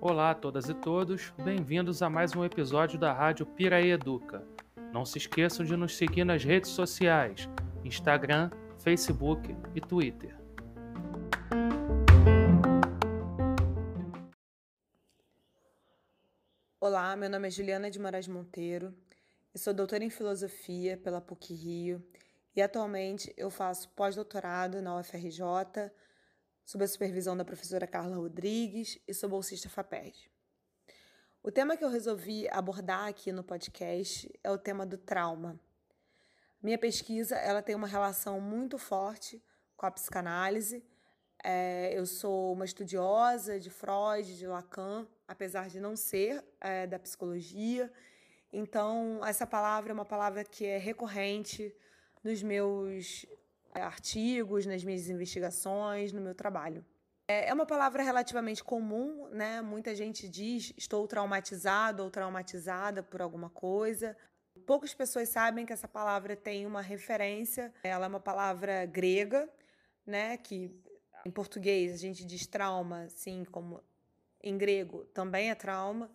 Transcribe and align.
Olá 0.00 0.30
a 0.30 0.34
todas 0.34 0.70
e 0.70 0.74
todos, 0.74 1.34
bem-vindos 1.44 2.00
a 2.00 2.08
mais 2.08 2.34
um 2.34 2.42
episódio 2.42 2.98
da 2.98 3.12
Rádio 3.12 3.44
Piraí 3.44 3.90
Educa. 3.90 4.42
Não 4.90 5.04
se 5.04 5.18
esqueçam 5.18 5.66
de 5.66 5.76
nos 5.76 5.94
seguir 5.94 6.24
nas 6.24 6.42
redes 6.42 6.70
sociais, 6.70 7.46
Instagram, 7.84 8.50
Facebook 8.78 9.54
e 9.74 9.80
Twitter. 9.82 10.34
Olá, 16.80 17.14
meu 17.14 17.28
nome 17.28 17.48
é 17.48 17.50
Juliana 17.50 17.90
de 17.90 17.98
Moraes 17.98 18.26
Monteiro, 18.26 18.94
eu 19.52 19.60
sou 19.60 19.74
doutora 19.74 20.02
em 20.02 20.08
Filosofia 20.10 20.96
pela 20.96 21.20
PUC 21.20 21.52
Rio 21.52 22.02
e 22.54 22.62
atualmente 22.62 23.34
eu 23.36 23.50
faço 23.50 23.88
pós-doutorado 23.90 24.80
na 24.80 24.98
UFRJ 24.98 25.90
sob 26.64 26.84
a 26.84 26.88
supervisão 26.88 27.36
da 27.36 27.44
professora 27.44 27.86
Carla 27.86 28.16
Rodrigues 28.16 28.98
e 29.06 29.12
sou 29.12 29.28
bolsista 29.28 29.68
FAPERJ. 29.68 30.30
O 31.42 31.50
tema 31.50 31.76
que 31.76 31.84
eu 31.84 31.90
resolvi 31.90 32.48
abordar 32.48 33.08
aqui 33.08 33.30
no 33.30 33.44
podcast 33.44 34.32
é 34.42 34.50
o 34.50 34.56
tema 34.56 34.86
do 34.86 34.96
trauma. 34.96 35.60
Minha 36.62 36.78
pesquisa 36.78 37.36
ela 37.36 37.60
tem 37.60 37.74
uma 37.74 37.86
relação 37.86 38.40
muito 38.40 38.78
forte 38.78 39.42
com 39.76 39.84
a 39.84 39.90
psicanálise. 39.90 40.82
É, 41.42 41.92
eu 41.92 42.06
sou 42.06 42.54
uma 42.54 42.64
estudiosa 42.64 43.60
de 43.60 43.68
Freud, 43.68 44.38
de 44.38 44.46
Lacan, 44.46 45.06
apesar 45.28 45.68
de 45.68 45.78
não 45.78 45.94
ser 45.94 46.42
é, 46.58 46.86
da 46.86 46.98
psicologia. 46.98 47.92
Então, 48.50 49.20
essa 49.26 49.46
palavra 49.46 49.90
é 49.90 49.94
uma 49.94 50.06
palavra 50.06 50.42
que 50.44 50.64
é 50.64 50.78
recorrente 50.78 51.76
nos 52.24 52.42
meus 52.42 53.26
é, 53.74 53.82
artigos, 53.82 54.64
nas 54.64 54.82
minhas 54.82 55.08
investigações, 55.08 56.12
no 56.12 56.20
meu 56.20 56.34
trabalho. 56.34 56.84
É, 57.28 57.48
é 57.48 57.54
uma 57.54 57.66
palavra 57.66 58.02
relativamente 58.02 58.64
comum, 58.64 59.28
né? 59.28 59.60
Muita 59.60 59.94
gente 59.94 60.28
diz 60.28 60.72
estou 60.76 61.06
traumatizado 61.06 62.02
ou 62.02 62.10
traumatizada 62.10 63.02
por 63.02 63.22
alguma 63.22 63.50
coisa. 63.50 64.16
Poucas 64.66 64.94
pessoas 64.94 65.28
sabem 65.28 65.66
que 65.66 65.72
essa 65.72 65.88
palavra 65.88 66.34
tem 66.34 66.66
uma 66.66 66.80
referência. 66.80 67.72
Ela 67.82 68.06
é 68.06 68.08
uma 68.08 68.20
palavra 68.20 68.86
grega, 68.86 69.48
né? 70.06 70.36
Que 70.36 70.70
em 71.24 71.30
português 71.30 71.92
a 71.92 71.96
gente 71.96 72.24
diz 72.24 72.46
trauma, 72.46 73.04
assim 73.04 73.44
como 73.44 73.82
em 74.42 74.56
grego 74.58 75.04
também 75.06 75.50
é 75.50 75.54
trauma. 75.54 76.10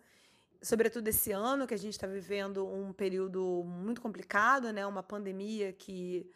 Sobretudo 0.62 1.08
esse 1.08 1.32
ano 1.32 1.66
que 1.66 1.74
a 1.74 1.78
gente 1.78 1.94
está 1.94 2.06
vivendo 2.06 2.66
um 2.66 2.92
período 2.92 3.64
muito 3.64 4.00
complicado, 4.00 4.72
né? 4.72 4.86
Uma 4.86 5.02
pandemia 5.02 5.72
que 5.72 6.30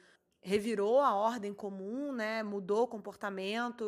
revirou 0.44 1.00
a 1.00 1.14
ordem 1.14 1.55
comum, 1.55 2.12
né? 2.12 2.42
mudou 2.42 2.83
o 2.83 2.86
comportamento, 2.86 3.84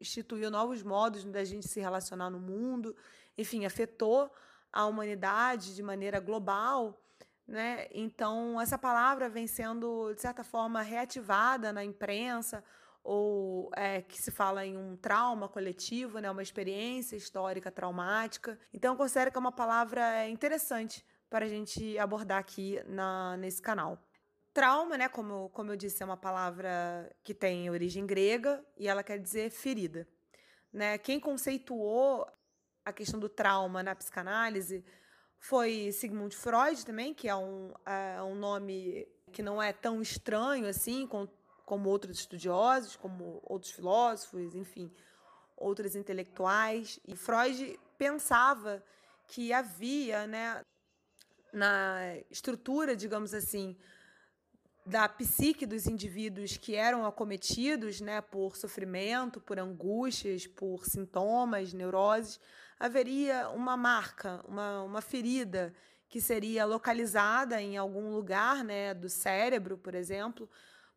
instituiu 0.00 0.50
novos 0.50 0.82
modos 0.82 1.24
da 1.24 1.44
gente 1.44 1.68
se 1.68 1.78
relacionar 1.78 2.28
no 2.28 2.40
mundo, 2.40 2.94
enfim, 3.38 3.64
afetou 3.64 4.28
a 4.72 4.84
humanidade 4.84 5.76
de 5.76 5.82
maneira 5.82 6.18
global. 6.18 7.00
Né? 7.46 7.86
Então, 7.92 8.60
essa 8.60 8.76
palavra 8.76 9.28
vem 9.28 9.46
sendo, 9.46 10.12
de 10.12 10.20
certa 10.20 10.42
forma, 10.42 10.82
reativada 10.82 11.72
na 11.72 11.84
imprensa, 11.84 12.64
ou 13.04 13.70
é, 13.74 14.02
que 14.02 14.20
se 14.20 14.30
fala 14.30 14.64
em 14.64 14.76
um 14.76 14.96
trauma 14.96 15.48
coletivo, 15.48 16.18
né? 16.18 16.30
uma 16.30 16.42
experiência 16.42 17.16
histórica 17.16 17.70
traumática. 17.70 18.58
Então, 18.72 18.94
eu 18.94 18.96
considero 18.96 19.30
que 19.30 19.36
é 19.36 19.40
uma 19.40 19.52
palavra 19.52 20.28
interessante 20.28 21.04
para 21.28 21.46
a 21.46 21.48
gente 21.48 21.98
abordar 21.98 22.38
aqui 22.38 22.80
na, 22.86 23.36
nesse 23.36 23.60
canal. 23.60 23.98
Trauma, 24.52 24.98
né, 24.98 25.08
como, 25.08 25.48
como 25.48 25.72
eu 25.72 25.76
disse, 25.76 26.02
é 26.02 26.06
uma 26.06 26.16
palavra 26.16 27.10
que 27.24 27.32
tem 27.32 27.70
origem 27.70 28.06
grega 28.06 28.62
e 28.76 28.86
ela 28.86 29.02
quer 29.02 29.18
dizer 29.18 29.50
ferida. 29.50 30.06
Né? 30.70 30.98
Quem 30.98 31.18
conceituou 31.18 32.26
a 32.84 32.92
questão 32.92 33.18
do 33.18 33.30
trauma 33.30 33.82
na 33.82 33.94
psicanálise 33.94 34.84
foi 35.38 35.90
Sigmund 35.90 36.36
Freud 36.36 36.84
também, 36.84 37.14
que 37.14 37.28
é 37.28 37.34
um, 37.34 37.72
é 37.86 38.22
um 38.22 38.34
nome 38.34 39.08
que 39.32 39.42
não 39.42 39.60
é 39.62 39.72
tão 39.72 40.02
estranho 40.02 40.66
assim 40.66 41.06
com, 41.06 41.26
como 41.72 41.88
outros 41.88 42.18
estudiosos, 42.18 42.96
como 42.96 43.40
outros 43.42 43.72
filósofos, 43.72 44.54
enfim, 44.54 44.92
outros 45.56 45.96
intelectuais. 45.96 47.00
E 47.08 47.16
Freud 47.16 47.80
pensava 47.96 48.84
que 49.26 49.54
havia, 49.54 50.26
né, 50.26 50.60
na 51.50 52.18
estrutura, 52.30 52.94
digamos 52.94 53.32
assim, 53.32 53.74
da 54.84 55.08
psique 55.08 55.64
dos 55.64 55.86
indivíduos 55.86 56.58
que 56.58 56.74
eram 56.74 57.06
acometidos 57.06 58.02
né, 58.02 58.20
por 58.20 58.54
sofrimento, 58.54 59.40
por 59.40 59.58
angústias, 59.58 60.46
por 60.46 60.84
sintomas, 60.84 61.72
neuroses, 61.72 62.38
haveria 62.78 63.48
uma 63.48 63.78
marca, 63.78 64.44
uma, 64.46 64.82
uma 64.82 65.00
ferida 65.00 65.72
que 66.06 66.20
seria 66.20 66.66
localizada 66.66 67.62
em 67.62 67.78
algum 67.78 68.10
lugar 68.10 68.62
né, 68.62 68.92
do 68.92 69.08
cérebro, 69.08 69.78
por 69.78 69.94
exemplo. 69.94 70.46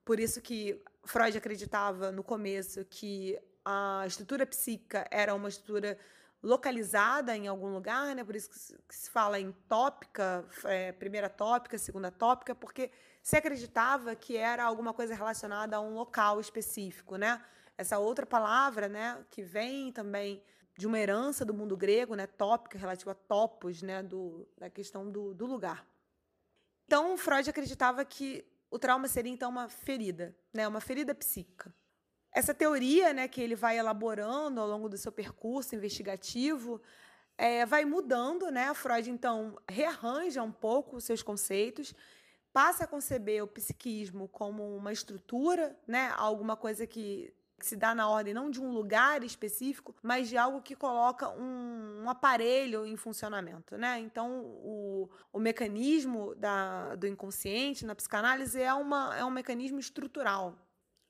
Por 0.05 0.19
isso 0.19 0.39
que 0.39 0.79
Freud 1.03 1.35
acreditava 1.35 2.11
no 2.11 2.23
começo 2.23 2.85
que 2.85 3.37
a 3.65 4.03
estrutura 4.05 4.45
psíquica 4.45 5.07
era 5.09 5.33
uma 5.33 5.49
estrutura 5.49 5.97
localizada 6.43 7.35
em 7.35 7.47
algum 7.47 7.73
lugar, 7.73 8.15
né? 8.15 8.23
Por 8.23 8.35
isso 8.35 8.51
que 8.87 8.95
se 8.95 9.09
fala 9.09 9.39
em 9.39 9.51
tópica, 9.67 10.45
é, 10.65 10.91
primeira 10.91 11.27
tópica, 11.27 11.75
segunda 11.79 12.11
tópica, 12.11 12.53
porque 12.53 12.91
se 13.23 13.35
acreditava 13.35 14.15
que 14.15 14.37
era 14.37 14.63
alguma 14.63 14.93
coisa 14.93 15.15
relacionada 15.15 15.77
a 15.77 15.81
um 15.81 15.95
local 15.95 16.39
específico, 16.39 17.15
né? 17.15 17.43
Essa 17.75 17.97
outra 17.97 18.27
palavra, 18.27 18.87
né, 18.87 19.25
que 19.31 19.41
vem 19.41 19.91
também 19.91 20.41
de 20.77 20.85
uma 20.85 20.99
herança 20.99 21.43
do 21.43 21.53
mundo 21.53 21.75
grego, 21.75 22.15
né, 22.15 22.27
tópica, 22.27 22.77
relativa 22.77 23.11
a 23.11 23.15
topos, 23.15 23.81
né, 23.81 24.03
do, 24.03 24.47
da 24.57 24.69
questão 24.69 25.09
do, 25.09 25.33
do 25.33 25.45
lugar. 25.45 25.85
Então, 26.85 27.17
Freud 27.17 27.49
acreditava 27.49 28.05
que 28.05 28.45
o 28.69 28.79
trauma 28.79 29.07
seria 29.07 29.31
então 29.31 29.49
uma 29.49 29.69
ferida, 29.69 30.35
né, 30.53 30.67
uma 30.67 30.81
ferida 30.81 31.13
psíquica. 31.13 31.73
Essa 32.33 32.53
teoria, 32.53 33.13
né, 33.13 33.27
que 33.27 33.41
ele 33.41 33.55
vai 33.55 33.77
elaborando 33.77 34.59
ao 34.59 34.67
longo 34.67 34.89
do 34.89 34.97
seu 34.97 35.11
percurso 35.11 35.73
investigativo, 35.75 36.81
é, 37.37 37.65
vai 37.65 37.85
mudando, 37.85 38.49
né? 38.49 38.73
Freud 38.73 39.09
então 39.09 39.57
rearranja 39.69 40.41
um 40.43 40.51
pouco 40.51 40.97
os 40.97 41.03
seus 41.03 41.21
conceitos, 41.21 41.93
passa 42.51 42.85
a 42.85 42.87
conceber 42.87 43.43
o 43.43 43.47
psiquismo 43.47 44.27
como 44.29 44.75
uma 44.75 44.91
estrutura, 44.91 45.77
né? 45.87 46.13
Alguma 46.15 46.55
coisa 46.55 46.87
que 46.87 47.33
que 47.57 47.65
se 47.65 47.75
dá 47.75 47.95
na 47.95 48.09
ordem 48.09 48.33
não 48.33 48.49
de 48.49 48.61
um 48.61 48.71
lugar 48.71 49.23
específico, 49.23 49.95
mas 50.03 50.27
de 50.27 50.37
algo 50.37 50.61
que 50.61 50.75
coloca 50.75 51.29
um, 51.29 52.03
um 52.03 52.09
aparelho 52.09 52.85
em 52.85 52.97
funcionamento, 52.97 53.77
né? 53.77 53.99
Então, 53.99 54.41
o, 54.43 55.09
o 55.31 55.39
mecanismo 55.39 56.35
da, 56.35 56.95
do 56.95 57.07
inconsciente 57.07 57.85
na 57.85 57.95
psicanálise 57.95 58.61
é, 58.61 58.73
uma, 58.73 59.15
é 59.17 59.23
um 59.23 59.31
mecanismo 59.31 59.79
estrutural, 59.79 60.57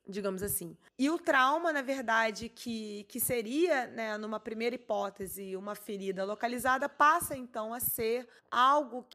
digamos 0.08 0.44
assim. 0.44 0.78
E 1.00 1.10
o 1.10 1.18
trauma, 1.18 1.74
na 1.74 1.82
verdade, 1.82 2.48
que, 2.48 3.06
que 3.06 3.20
seria, 3.20 3.88
né, 3.88 4.18
numa 4.18 4.40
primeira 4.40 4.76
hipótese, 4.76 5.56
uma 5.56 5.74
ferida 5.74 6.24
localizada, 6.24 6.88
passa 6.88 7.36
então 7.36 7.74
a 7.74 7.80
ser 7.80 8.28
algo 8.52 9.06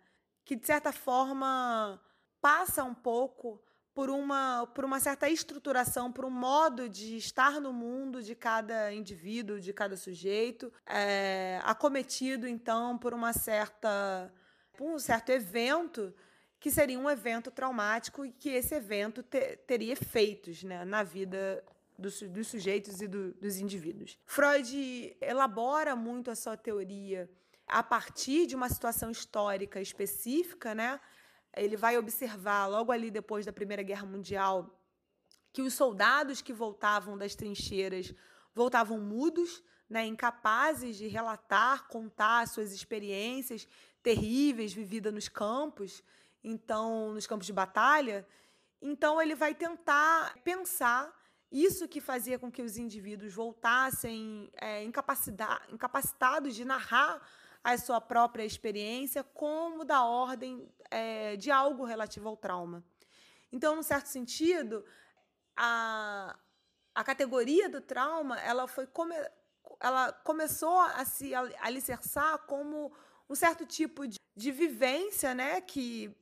que, 0.45 0.57
de 0.57 0.67
certa 0.67 0.93
forma, 0.93 2.01
passa 2.41 2.83
um 2.83 2.95
pouco 2.95 3.63
por 4.01 4.09
uma, 4.09 4.67
por 4.75 4.83
uma 4.83 4.99
certa 4.99 5.29
estruturação, 5.29 6.11
por 6.11 6.25
um 6.25 6.31
modo 6.31 6.89
de 6.89 7.19
estar 7.19 7.61
no 7.61 7.71
mundo 7.71 8.23
de 8.23 8.35
cada 8.35 8.91
indivíduo, 8.95 9.61
de 9.61 9.75
cada 9.75 9.95
sujeito, 9.95 10.73
é, 10.87 11.61
acometido 11.65 12.49
então 12.49 12.97
por 12.97 13.13
uma 13.13 13.35
certa 13.35 14.33
por 14.73 14.91
um 14.91 14.99
certo 14.99 15.29
evento 15.33 16.15
que 16.59 16.71
seria 16.71 16.99
um 16.99 17.11
evento 17.11 17.51
traumático 17.51 18.25
e 18.25 18.33
que 18.33 18.49
esse 18.49 18.75
evento 18.75 19.23
te, 19.23 19.59
teria 19.67 19.93
efeitos 19.93 20.65
né, 20.65 20.83
na 20.87 21.03
vida 21.03 21.63
dos, 21.99 22.23
dos 22.23 22.49
sujeitos 22.49 23.03
e 23.03 23.07
do, 23.07 23.35
dos 23.35 23.59
indivíduos. 23.59 24.17
Freud 24.25 25.15
elabora 25.21 25.95
muito 25.95 26.31
a 26.31 26.35
sua 26.35 26.57
teoria 26.57 27.29
a 27.67 27.83
partir 27.83 28.47
de 28.47 28.57
uma 28.57 28.71
situação 28.71 29.11
histórica 29.11 29.79
específica, 29.79 30.75
né? 30.75 30.99
Ele 31.57 31.77
vai 31.77 31.99
observar 31.99 32.67
logo 32.67 32.93
ali 32.93 33.11
depois 33.11 33.45
da 33.45 33.53
Primeira 33.53 33.83
Guerra 33.83 34.07
Mundial 34.07 34.77
que 35.53 35.63
os 35.63 35.75
soldados 35.75 36.41
que 36.41 36.53
voltavam 36.53 37.19
das 37.19 37.35
trincheiras 37.35 38.15
voltavam 38.55 38.99
mudos, 38.99 39.63
né, 39.89 40.07
incapazes 40.07 40.97
de 40.97 41.09
relatar, 41.09 41.89
contar 41.89 42.47
suas 42.47 42.73
experiências 42.73 43.67
terríveis 44.03 44.73
vividas 44.73 45.13
nos 45.13 45.29
campos 45.29 46.03
então 46.43 47.13
nos 47.13 47.27
campos 47.27 47.47
de 47.47 47.53
batalha. 47.53 48.27
Então 48.81 49.21
ele 49.21 49.35
vai 49.35 49.55
tentar 49.55 50.35
pensar 50.43 51.15
isso 51.53 51.89
que 51.89 52.01
fazia 52.01 52.39
com 52.39 52.51
que 52.51 52.63
os 52.63 52.77
indivíduos 52.77 53.35
voltassem 53.35 54.51
é, 54.55 54.85
incapacitados 54.85 56.55
de 56.55 56.65
narrar 56.65 57.21
a 57.63 57.77
sua 57.77 58.01
própria 58.01 58.45
experiência 58.45 59.23
como 59.23 59.85
da 59.85 60.05
ordem 60.05 60.69
é, 60.91 61.37
de 61.37 61.51
algo 61.51 61.85
relativo 61.85 62.29
ao 62.29 62.37
trauma. 62.37 62.85
Então, 63.53 63.77
num 63.77 63.83
certo 63.83 64.07
sentido, 64.07 64.85
a, 65.57 66.37
a 66.95 67.05
categoria 67.05 67.69
do 67.69 67.81
trauma 67.81 68.39
ela 68.41 68.67
foi 68.67 68.87
come, 68.87 69.15
ela 69.79 70.13
começou 70.13 70.79
a 70.79 71.05
se 71.05 71.33
alicerçar 71.35 72.39
como 72.47 72.93
um 73.29 73.35
certo 73.35 73.67
tipo 73.67 74.07
de, 74.07 74.19
de 74.35 74.51
vivência, 74.51 75.35
né, 75.35 75.61
que 75.61 76.17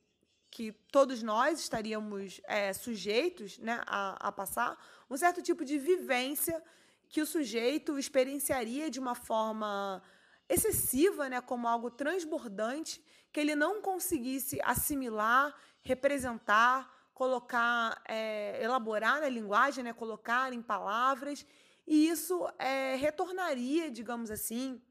que 0.51 0.71
todos 0.91 1.21
nós 1.21 1.59
estaríamos 1.59 2.41
é, 2.45 2.73
sujeitos 2.73 3.59
né, 3.59 3.81
a, 3.85 4.29
a 4.29 4.31
passar, 4.31 4.77
um 5.09 5.15
certo 5.15 5.41
tipo 5.41 5.63
de 5.63 5.77
vivência 5.77 6.61
que 7.07 7.21
o 7.21 7.25
sujeito 7.25 7.97
experienciaria 7.97 8.89
de 8.89 8.99
uma 8.99 9.15
forma 9.15 10.01
excessiva, 10.49 11.29
né, 11.29 11.39
como 11.39 11.67
algo 11.67 11.91
transbordante, 11.91 13.01
que 13.31 13.39
ele 13.39 13.55
não 13.55 13.81
conseguisse 13.81 14.59
assimilar, 14.63 15.55
representar, 15.83 16.91
colocar, 17.13 18.01
é, 18.07 18.61
elaborar 18.63 19.21
na 19.21 19.29
linguagem, 19.29 19.83
né, 19.83 19.93
colocar 19.93 20.51
em 20.51 20.61
palavras, 20.61 21.45
e 21.85 22.09
isso 22.09 22.47
é, 22.57 22.95
retornaria, 22.95 23.91
digamos 23.91 24.31
assim, 24.31 24.81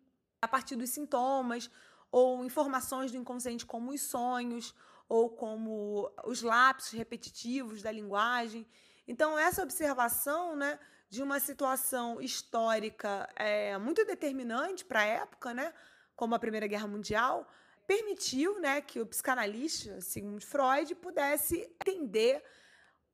a 0.41 0.47
partir 0.47 0.77
dos 0.77 0.91
sintomas 0.91 1.71
ou 2.11 2.45
informações 2.45 3.11
do 3.11 3.19
inconsciente, 3.19 3.67
como 3.67 3.91
os 3.93 4.03
sonhos 4.03 4.75
ou 5.09 5.31
como 5.31 6.13
os 6.25 6.43
lapsos 6.43 6.93
repetitivos 6.93 7.83
da 7.83 7.91
linguagem. 7.91 8.67
Então, 9.07 9.39
essa 9.39 9.63
observação 9.63 10.55
né, 10.55 10.79
de 11.09 11.23
uma 11.23 11.41
situação 11.41 12.21
histórica 12.21 13.29
é, 13.35 13.77
muito 13.79 14.05
determinante 14.05 14.85
para 14.85 15.01
a 15.01 15.07
época, 15.07 15.55
né, 15.55 15.73
como 16.15 16.35
a 16.35 16.39
Primeira 16.39 16.67
Guerra 16.67 16.87
Mundial, 16.87 17.49
permitiu 17.87 18.61
né, 18.61 18.81
que 18.83 19.01
o 19.01 19.07
psicanalista, 19.07 20.01
segundo 20.01 20.45
Freud, 20.45 20.95
pudesse 20.97 21.61
entender 21.81 22.45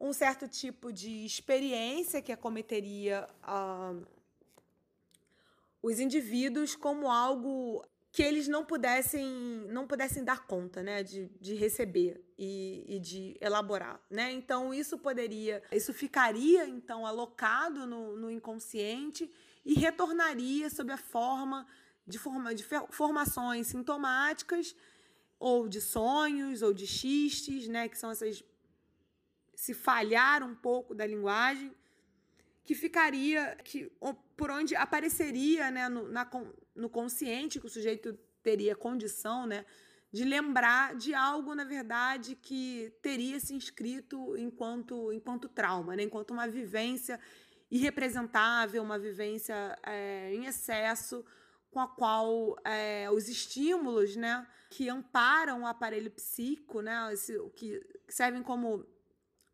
um 0.00 0.12
certo 0.12 0.48
tipo 0.48 0.92
de 0.92 1.24
experiência 1.24 2.20
que 2.20 2.32
acometeria 2.32 3.28
uh, 3.44 4.04
os 5.80 6.00
indivíduos 6.00 6.74
como 6.74 7.10
algo 7.10 7.84
que 8.14 8.22
eles 8.22 8.46
não 8.46 8.64
pudessem 8.64 9.26
não 9.70 9.88
pudessem 9.88 10.22
dar 10.22 10.46
conta 10.46 10.84
né, 10.84 11.02
de, 11.02 11.26
de 11.40 11.54
receber 11.54 12.24
e, 12.38 12.84
e 12.86 13.00
de 13.00 13.36
elaborar. 13.40 14.00
Né? 14.08 14.30
Então, 14.30 14.72
isso 14.72 14.96
poderia, 14.96 15.60
isso 15.72 15.92
ficaria 15.92 16.64
então 16.64 17.04
alocado 17.04 17.88
no, 17.88 18.16
no 18.16 18.30
inconsciente 18.30 19.28
e 19.64 19.74
retornaria 19.74 20.70
sob 20.70 20.92
a 20.92 20.96
forma 20.96 21.66
de, 22.06 22.16
forma, 22.16 22.54
de 22.54 22.64
formações 22.90 23.66
sintomáticas 23.66 24.76
ou 25.36 25.68
de 25.68 25.80
sonhos 25.80 26.62
ou 26.62 26.72
de 26.72 26.86
xistes, 26.86 27.66
né, 27.66 27.88
que 27.88 27.98
são 27.98 28.12
essas 28.12 28.44
se 29.56 29.74
falhar 29.74 30.44
um 30.44 30.54
pouco 30.54 30.94
da 30.94 31.04
linguagem, 31.04 31.74
que 32.64 32.74
ficaria, 32.74 33.56
que 33.62 33.90
por 34.36 34.50
onde 34.50 34.74
apareceria 34.74 35.70
né, 35.70 35.88
no, 35.88 36.08
na, 36.08 36.28
no 36.74 36.88
consciente, 36.88 37.60
que 37.60 37.66
o 37.66 37.70
sujeito 37.70 38.18
teria 38.42 38.74
condição 38.74 39.46
né, 39.46 39.66
de 40.10 40.24
lembrar 40.24 40.94
de 40.94 41.12
algo, 41.12 41.54
na 41.54 41.64
verdade, 41.64 42.36
que 42.36 42.92
teria 43.02 43.38
se 43.38 43.54
inscrito 43.54 44.36
enquanto, 44.36 45.12
enquanto 45.12 45.48
trauma, 45.48 45.94
né, 45.94 46.04
enquanto 46.04 46.30
uma 46.30 46.48
vivência 46.48 47.20
irrepresentável, 47.70 48.82
uma 48.82 48.98
vivência 48.98 49.76
é, 49.82 50.32
em 50.34 50.46
excesso, 50.46 51.24
com 51.70 51.80
a 51.80 51.88
qual 51.88 52.56
é, 52.64 53.10
os 53.10 53.28
estímulos 53.28 54.14
né, 54.14 54.46
que 54.70 54.88
amparam 54.88 55.62
o 55.62 55.66
aparelho 55.66 56.10
psíquico, 56.10 56.80
né, 56.80 57.12
esse, 57.12 57.36
que 57.56 57.84
servem 58.08 58.42
como. 58.42 58.86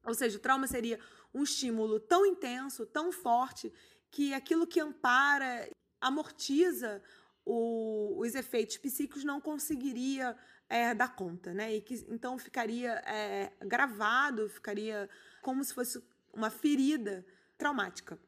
Ou 0.05 0.15
seja, 0.15 0.37
o 0.37 0.41
trauma 0.41 0.67
seria 0.67 0.99
um 1.33 1.43
estímulo 1.43 2.01
tão 2.01 2.27
intenso, 2.27 2.87
tão 2.87 3.13
forte, 3.13 3.73
que 4.11 4.35
aquilo 4.35 4.67
que 4.67 4.81
ampara, 4.81 5.71
amortiza 6.01 7.03
o, 7.45 8.19
os 8.19 8.35
efeitos 8.35 8.77
psíquicos 8.77 9.25
não 9.25 9.41
conseguiria 9.41 10.37
é, 10.69 10.95
dar 10.95 11.15
conta, 11.15 11.53
né? 11.53 11.75
E 11.75 11.81
que 11.81 11.95
então 12.09 12.39
ficaria 12.39 12.93
é, 13.07 13.53
gravado, 13.61 14.49
ficaria 14.49 15.09
como 15.43 15.63
se 15.65 15.75
fosse 15.75 16.03
uma 16.33 16.51
ferida 16.51 17.25
traumática. 17.59 18.19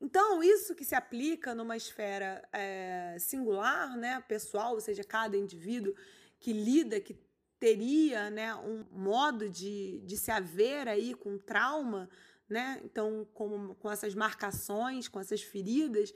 Então, 0.00 0.42
isso 0.42 0.74
que 0.74 0.84
se 0.84 0.94
aplica 0.94 1.54
numa 1.54 1.76
esfera 1.76 2.46
é, 2.52 3.16
singular, 3.18 3.96
né, 3.96 4.22
pessoal, 4.28 4.74
ou 4.74 4.80
seja, 4.80 5.02
cada 5.02 5.36
indivíduo 5.36 5.94
que 6.38 6.52
lida, 6.52 7.00
que 7.00 7.14
teria 7.58 8.30
né, 8.30 8.54
um 8.54 8.84
modo 8.92 9.48
de, 9.48 10.00
de 10.04 10.16
se 10.16 10.30
haver 10.30 10.88
aí 10.88 11.14
com 11.14 11.38
trauma, 11.38 12.08
né? 12.48 12.80
Então, 12.84 13.26
com, 13.34 13.74
com 13.74 13.90
essas 13.90 14.14
marcações, 14.14 15.08
com 15.08 15.18
essas 15.18 15.42
feridas, 15.42 16.14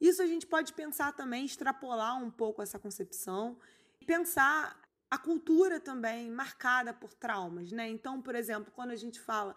isso 0.00 0.22
a 0.22 0.26
gente 0.26 0.46
pode 0.46 0.72
pensar 0.72 1.12
também, 1.12 1.44
extrapolar 1.44 2.22
um 2.22 2.30
pouco 2.30 2.62
essa 2.62 2.78
concepção, 2.78 3.58
pensar 4.06 4.80
a 5.10 5.18
cultura 5.18 5.80
também 5.80 6.30
marcada 6.30 6.92
por 6.92 7.12
traumas, 7.14 7.72
né? 7.72 7.88
Então, 7.88 8.20
por 8.20 8.34
exemplo, 8.34 8.72
quando 8.74 8.90
a 8.90 8.96
gente 8.96 9.20
fala 9.20 9.54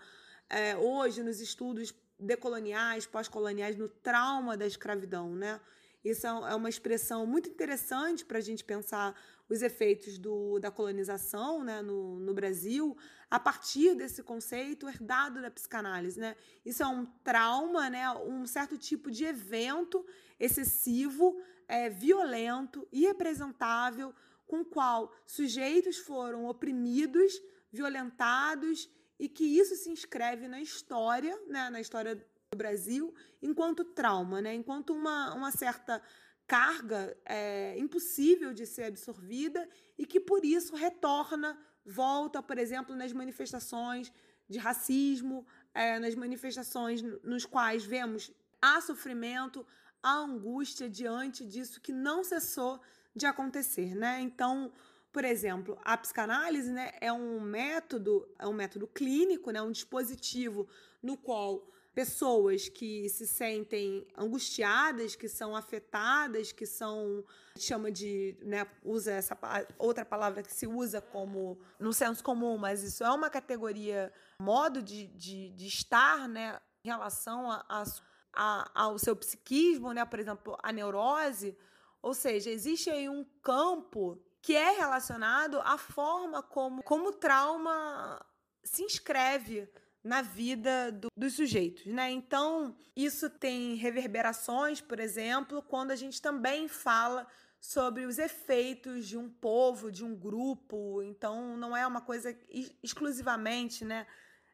é, 0.50 0.76
hoje 0.78 1.24
nos 1.24 1.40
estudos 1.40 1.94
decoloniais, 2.20 3.06
pós-coloniais, 3.06 3.76
no 3.76 3.88
trauma 3.88 4.58
da 4.58 4.68
escravidão, 4.68 5.36
né? 5.36 5.60
Isso 6.04 6.26
é, 6.26 6.30
é 6.30 6.56
uma 6.56 6.70
expressão 6.70 7.26
muito 7.26 7.50
interessante 7.50 8.24
para 8.26 8.38
a 8.38 8.42
gente 8.42 8.64
pensar 8.64 9.16
os 9.50 9.62
efeitos 9.62 10.18
do, 10.18 10.60
da 10.60 10.70
colonização 10.70 11.64
né, 11.64 11.82
no, 11.82 12.20
no 12.20 12.34
Brasil 12.34 12.96
a 13.30 13.40
partir 13.40 13.96
desse 13.96 14.22
conceito 14.22 14.88
herdado 14.88 15.42
da 15.42 15.50
psicanálise. 15.50 16.20
Né? 16.20 16.36
Isso 16.64 16.84
é 16.84 16.88
um 16.88 17.06
trauma, 17.24 17.90
né, 17.90 18.10
um 18.12 18.46
certo 18.46 18.78
tipo 18.78 19.10
de 19.10 19.26
evento 19.26 20.06
excessivo, 20.40 21.42
é, 21.68 21.90
violento, 21.90 22.88
irrepresentável, 22.92 24.14
com 24.46 24.62
o 24.62 24.66
qual 24.66 25.14
sujeitos 25.26 25.98
foram 25.98 26.46
oprimidos, 26.46 27.34
violentados 27.72 28.90
e 29.20 29.28
que 29.28 29.44
isso 29.44 29.76
se 29.76 29.90
inscreve 29.90 30.48
na 30.48 30.62
história, 30.62 31.40
né, 31.48 31.70
na 31.70 31.82
história 31.82 32.26
do 32.52 32.58
Brasil, 32.58 33.14
enquanto 33.42 33.84
trauma, 33.84 34.42
né, 34.42 34.56
enquanto 34.56 34.92
uma, 34.92 35.34
uma 35.36 35.52
certa 35.52 36.02
carga 36.48 37.16
é, 37.24 37.78
impossível 37.78 38.54
de 38.56 38.66
ser 38.66 38.86
absorvida 38.86 39.70
e 39.96 40.04
que 40.04 40.20
por 40.20 40.44
isso 40.44 40.76
retorna, 40.76 41.56
volta, 41.86 42.42
por 42.42 42.58
exemplo, 42.58 42.96
nas 42.96 43.14
manifestações 43.14 44.12
de 44.50 44.58
racismo, 44.58 45.46
é, 45.76 46.00
nas 46.00 46.16
manifestações 46.16 47.04
nos 47.24 47.46
quais 47.46 47.86
vemos 47.86 48.32
há 48.60 48.82
sofrimento, 48.82 49.64
há 50.02 50.16
angústia 50.16 50.90
diante 50.90 51.46
disso 51.46 51.80
que 51.80 51.92
não 51.92 52.24
cessou 52.24 52.82
de 53.16 53.28
acontecer, 53.28 53.94
né? 53.94 54.20
Então, 54.22 54.72
por 55.12 55.24
exemplo, 55.24 55.78
a 55.84 55.96
psicanálise 55.96 56.72
né, 56.72 56.94
é 57.00 57.14
um 57.14 57.40
método, 57.40 58.28
é 58.40 58.48
um 58.48 58.54
método 58.54 58.88
clínico, 58.88 59.52
né, 59.52 59.62
um 59.62 59.72
dispositivo 59.72 60.68
no 61.02 61.16
qual 61.16 61.70
pessoas 62.00 62.70
que 62.70 63.10
se 63.10 63.28
sentem 63.28 64.08
angustiadas, 64.18 65.18
que 65.18 65.28
são 65.28 65.54
afetadas, 65.54 66.54
que 66.54 66.66
são 66.66 67.26
chama 67.58 67.92
de, 67.92 68.38
né, 68.42 68.66
usa 68.86 69.12
essa 69.12 69.38
outra 69.78 70.06
palavra 70.06 70.42
que 70.42 70.54
se 70.54 70.66
usa 70.66 71.02
como 71.02 71.60
no 71.78 71.92
senso 71.92 72.24
comum, 72.24 72.58
mas 72.58 72.84
isso 72.84 73.04
é 73.04 73.12
uma 73.12 73.30
categoria, 73.30 74.14
modo 74.42 74.82
de, 74.82 75.08
de, 75.08 75.50
de 75.50 75.68
estar, 75.68 76.26
né, 76.30 76.58
em 76.86 76.88
relação 76.88 77.52
a, 77.52 77.66
a, 77.68 77.84
a, 78.32 78.72
ao 78.74 78.98
seu 78.98 79.14
psiquismo, 79.14 79.92
né, 79.92 80.06
por 80.06 80.20
exemplo, 80.20 80.58
a 80.64 80.72
neurose, 80.72 81.58
ou 82.02 82.14
seja, 82.14 82.50
existe 82.50 82.90
aí 82.90 83.10
um 83.10 83.26
campo 83.42 84.18
que 84.42 84.56
é 84.56 84.72
relacionado 84.72 85.60
à 85.66 85.78
forma 85.78 86.42
como, 86.42 86.82
como 86.82 87.10
o 87.10 87.14
trauma 87.14 88.26
se 88.64 88.84
inscreve 88.84 89.70
na 90.04 90.22
vida 90.22 90.92
do, 90.92 91.10
dos 91.16 91.34
sujeitos, 91.34 91.86
né? 91.86 92.10
Então, 92.12 92.76
isso 92.96 93.30
tem 93.30 93.76
reverberações, 93.76 94.80
por 94.82 95.00
exemplo, 95.00 95.62
quando 95.62 95.92
a 95.92 95.96
gente 95.96 96.22
também 96.22 96.68
fala 96.68 97.28
sobre 97.60 98.06
os 98.06 98.18
efeitos 98.18 99.08
de 99.08 99.18
um 99.18 99.30
povo, 99.30 99.92
de 99.92 100.04
um 100.04 100.16
grupo. 100.16 101.04
Então, 101.04 101.58
não 101.58 101.76
é 101.76 101.86
uma 101.86 102.02
coisa 102.02 102.36
exclusivamente, 102.82 103.84
né? 103.84 104.08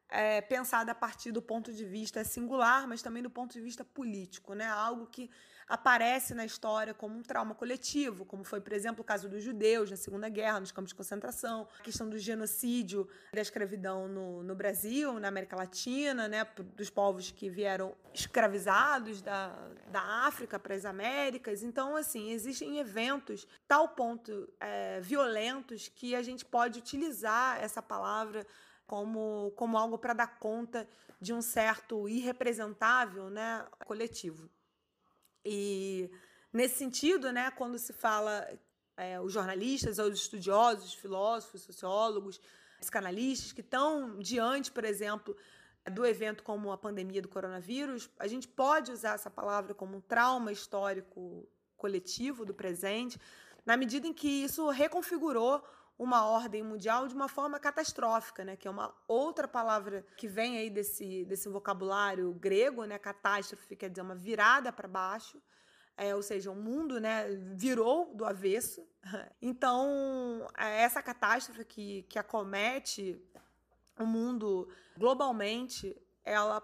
É, 0.08 0.40
pensada 0.42 0.92
a 0.92 0.96
partir 0.96 1.32
do 1.32 1.42
ponto 1.42 1.74
de 1.74 1.84
vista 1.84 2.24
singular, 2.24 2.88
mas 2.88 3.02
também 3.02 3.24
do 3.24 3.30
ponto 3.30 3.54
de 3.54 3.62
vista 3.62 3.84
político, 3.84 4.54
né? 4.54 4.66
Algo 4.66 5.08
que 5.08 5.30
aparece 5.68 6.34
na 6.34 6.46
história 6.46 6.94
como 6.94 7.18
um 7.18 7.24
trauma 7.24 7.56
coletivo, 7.56 8.24
como 8.26 8.44
foi, 8.44 8.62
por 8.62 8.74
exemplo, 8.74 9.02
o 9.02 9.04
caso 9.04 9.28
dos 9.28 9.44
judeus 9.44 9.90
na 9.90 9.98
Segunda 9.98 10.30
Guerra, 10.30 10.60
nos 10.60 10.72
campos 10.72 10.90
de 10.90 10.96
concentração, 10.96 11.68
a 11.80 11.84
questão 11.84 12.08
do 12.08 12.20
genocídio 12.20 13.08
da 13.34 13.42
escravidão 13.42 14.08
no, 14.08 14.44
no 14.44 14.56
Brasil, 14.56 15.20
na 15.20 15.28
América 15.28 15.56
Latina, 15.56 16.28
né, 16.28 16.46
dos 16.76 16.90
povos 16.90 17.32
que 17.32 17.50
vieram 17.50 17.96
escravizados 18.14 19.22
da, 19.22 19.50
da 19.92 20.02
África 20.28 20.60
para 20.60 20.76
as 20.76 20.86
Américas. 20.86 21.64
Então, 21.64 21.96
assim, 21.96 22.32
existem 22.32 22.78
eventos 22.78 23.48
tal 23.68 23.90
ponto 23.90 24.48
é, 24.60 25.00
violentos 25.02 25.88
que 25.88 26.16
a 26.16 26.22
gente 26.22 26.46
pode 26.46 26.78
utilizar 26.80 27.62
essa 27.64 27.82
palavra 27.82 28.46
como, 28.86 29.52
como 29.56 29.78
algo 29.78 29.98
para 29.98 30.14
dar 30.14 30.38
conta 30.38 30.88
de 31.20 31.34
um 31.34 31.42
certo 31.42 32.08
irrepresentável 32.08 33.30
né, 33.30 33.66
coletivo. 33.86 34.50
E 35.46 36.10
nesse 36.52 36.78
sentido, 36.78 37.32
né, 37.32 37.52
quando 37.52 37.78
se 37.78 37.94
fala 37.94 38.48
é, 38.98 39.20
os 39.20 39.32
jornalistas, 39.32 40.00
os 40.00 40.20
estudiosos, 40.20 40.94
filósofos, 40.94 41.62
sociólogos, 41.62 42.42
psicanalistas 42.80 43.52
que 43.52 43.62
estão 43.62 44.18
diante, 44.20 44.72
por 44.72 44.84
exemplo, 44.84 45.36
do 45.92 46.06
evento 46.06 46.44
como 46.44 46.72
a 46.72 46.78
pandemia 46.78 47.22
do 47.22 47.28
coronavírus, 47.28 48.10
a 48.18 48.28
gente 48.28 48.48
pode 48.48 48.92
usar 48.92 49.16
essa 49.16 49.30
palavra 49.30 49.74
como 49.74 49.98
um 49.98 50.02
trauma 50.02 50.52
histórico 50.52 51.48
coletivo 51.78 52.46
do 52.46 52.54
presente, 52.54 53.20
na 53.66 53.78
medida 53.78 54.08
em 54.08 54.14
que 54.14 54.28
isso 54.28 54.68
reconfigurou 54.70 55.64
uma 55.98 56.26
ordem 56.26 56.62
mundial 56.62 57.08
de 57.08 57.16
uma 57.16 57.28
forma 57.28 57.60
catastrófica, 57.60 58.44
né? 58.44 58.56
Que 58.56 58.68
é 58.68 58.72
uma 58.72 58.94
outra 59.08 59.48
palavra 59.48 60.06
que 60.18 60.28
vem 60.28 60.58
aí 60.58 60.70
desse, 60.70 61.26
desse 61.26 61.48
vocabulário 61.48 62.34
grego, 62.34 62.84
né? 62.84 63.00
Catástrofe 63.00 63.76
quer 63.76 63.90
dizer 63.90 64.02
uma 64.02 64.16
virada 64.16 64.72
para 64.74 64.88
baixo. 64.88 65.42
É, 65.98 66.14
ou 66.14 66.22
seja, 66.22 66.52
o 66.52 66.56
mundo 66.56 67.00
né, 67.00 67.28
virou 67.56 68.14
do 68.14 68.26
avesso. 68.26 68.86
Então, 69.42 70.48
é, 70.58 70.82
essa 70.82 71.02
catástrofe 71.02 71.64
que, 71.64 72.04
que 72.04 72.20
acomete 72.20 73.22
o 73.98 74.06
mundo 74.06 74.68
globalmente, 74.98 75.96
ela 76.24 76.62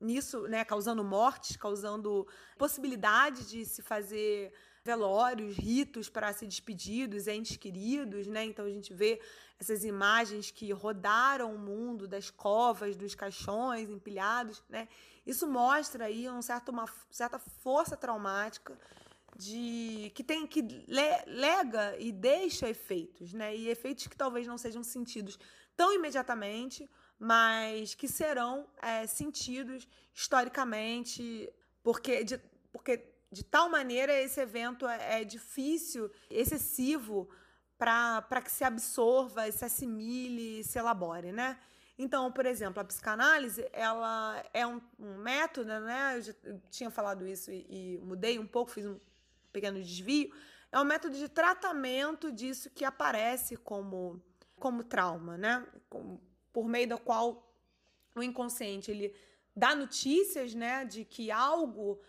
nisso, 0.00 0.42
né, 0.48 0.64
causando 0.64 1.02
mortes, 1.02 1.56
causando 1.56 2.26
possibilidade 2.58 3.48
de 3.48 3.64
se 3.64 3.82
fazer 3.82 4.52
velórios, 4.84 5.56
ritos 5.56 6.10
para 6.10 6.32
se 6.32 6.46
despedir 6.46 7.08
dos 7.08 7.26
entes 7.26 7.56
queridos, 7.56 8.26
né? 8.26 8.44
Então 8.44 8.66
a 8.66 8.70
gente 8.70 8.92
vê 8.92 9.18
essas 9.58 9.82
imagens 9.82 10.50
que 10.50 10.70
rodaram 10.72 11.54
o 11.54 11.58
mundo 11.58 12.06
das 12.06 12.30
covas, 12.30 12.94
dos 12.94 13.14
caixões 13.14 13.88
empilhados, 13.88 14.62
né? 14.68 14.86
Isso 15.26 15.46
mostra 15.48 16.04
aí 16.04 16.28
um 16.28 16.42
certo, 16.42 16.68
uma 16.68 16.84
certa 17.10 17.38
força 17.38 17.96
traumática 17.96 18.78
de 19.36 20.12
que 20.14 20.22
tem 20.22 20.46
que 20.46 20.60
le, 20.60 21.24
lega 21.26 21.96
e 21.98 22.12
deixa 22.12 22.68
efeitos, 22.68 23.32
né? 23.32 23.56
E 23.56 23.68
efeitos 23.70 24.06
que 24.06 24.16
talvez 24.16 24.46
não 24.46 24.58
sejam 24.58 24.84
sentidos 24.84 25.38
tão 25.74 25.94
imediatamente, 25.94 26.88
mas 27.18 27.94
que 27.94 28.06
serão 28.06 28.68
é, 28.82 29.06
sentidos 29.06 29.88
historicamente, 30.12 31.50
porque 31.82 32.22
de, 32.22 32.38
porque 32.70 33.13
de 33.34 33.44
tal 33.44 33.68
maneira 33.68 34.12
esse 34.12 34.40
evento 34.40 34.86
é, 34.86 35.20
é 35.20 35.24
difícil, 35.24 36.10
excessivo 36.30 37.28
para 37.76 38.40
que 38.40 38.50
se 38.50 38.62
absorva, 38.62 39.50
se 39.50 39.64
assimile, 39.64 40.62
se 40.62 40.78
elabore, 40.78 41.32
né? 41.32 41.58
Então, 41.98 42.30
por 42.30 42.46
exemplo, 42.46 42.80
a 42.80 42.84
psicanálise, 42.84 43.68
ela 43.72 44.42
é 44.52 44.64
um, 44.64 44.80
um 44.98 45.16
método, 45.16 45.68
né? 45.80 46.16
Eu, 46.16 46.22
já, 46.22 46.32
tinha 46.70 46.90
falado 46.90 47.26
isso 47.26 47.50
e, 47.50 47.66
e, 47.68 47.98
mudei 47.98 48.38
um 48.38 48.46
pouco, 48.46 48.70
fiz 48.70 48.86
um 48.86 48.98
pequeno 49.52 49.82
desvio. 49.82 50.32
É 50.70 50.78
um 50.78 50.84
método 50.84 51.16
de 51.16 51.28
tratamento 51.28 52.30
disso 52.30 52.70
que 52.70 52.84
aparece 52.84 53.56
como, 53.56 54.22
como 54.56 54.84
trauma, 54.84 55.36
né? 55.36 55.66
Como, 55.88 56.20
por 56.52 56.68
meio 56.68 56.88
do 56.88 56.98
qual 56.98 57.52
o 58.14 58.22
inconsciente 58.22 58.92
ele 58.92 59.14
dá 59.54 59.74
notícias, 59.74 60.54
né, 60.54 60.84
de 60.84 61.04
que 61.04 61.30
algo 61.30 62.00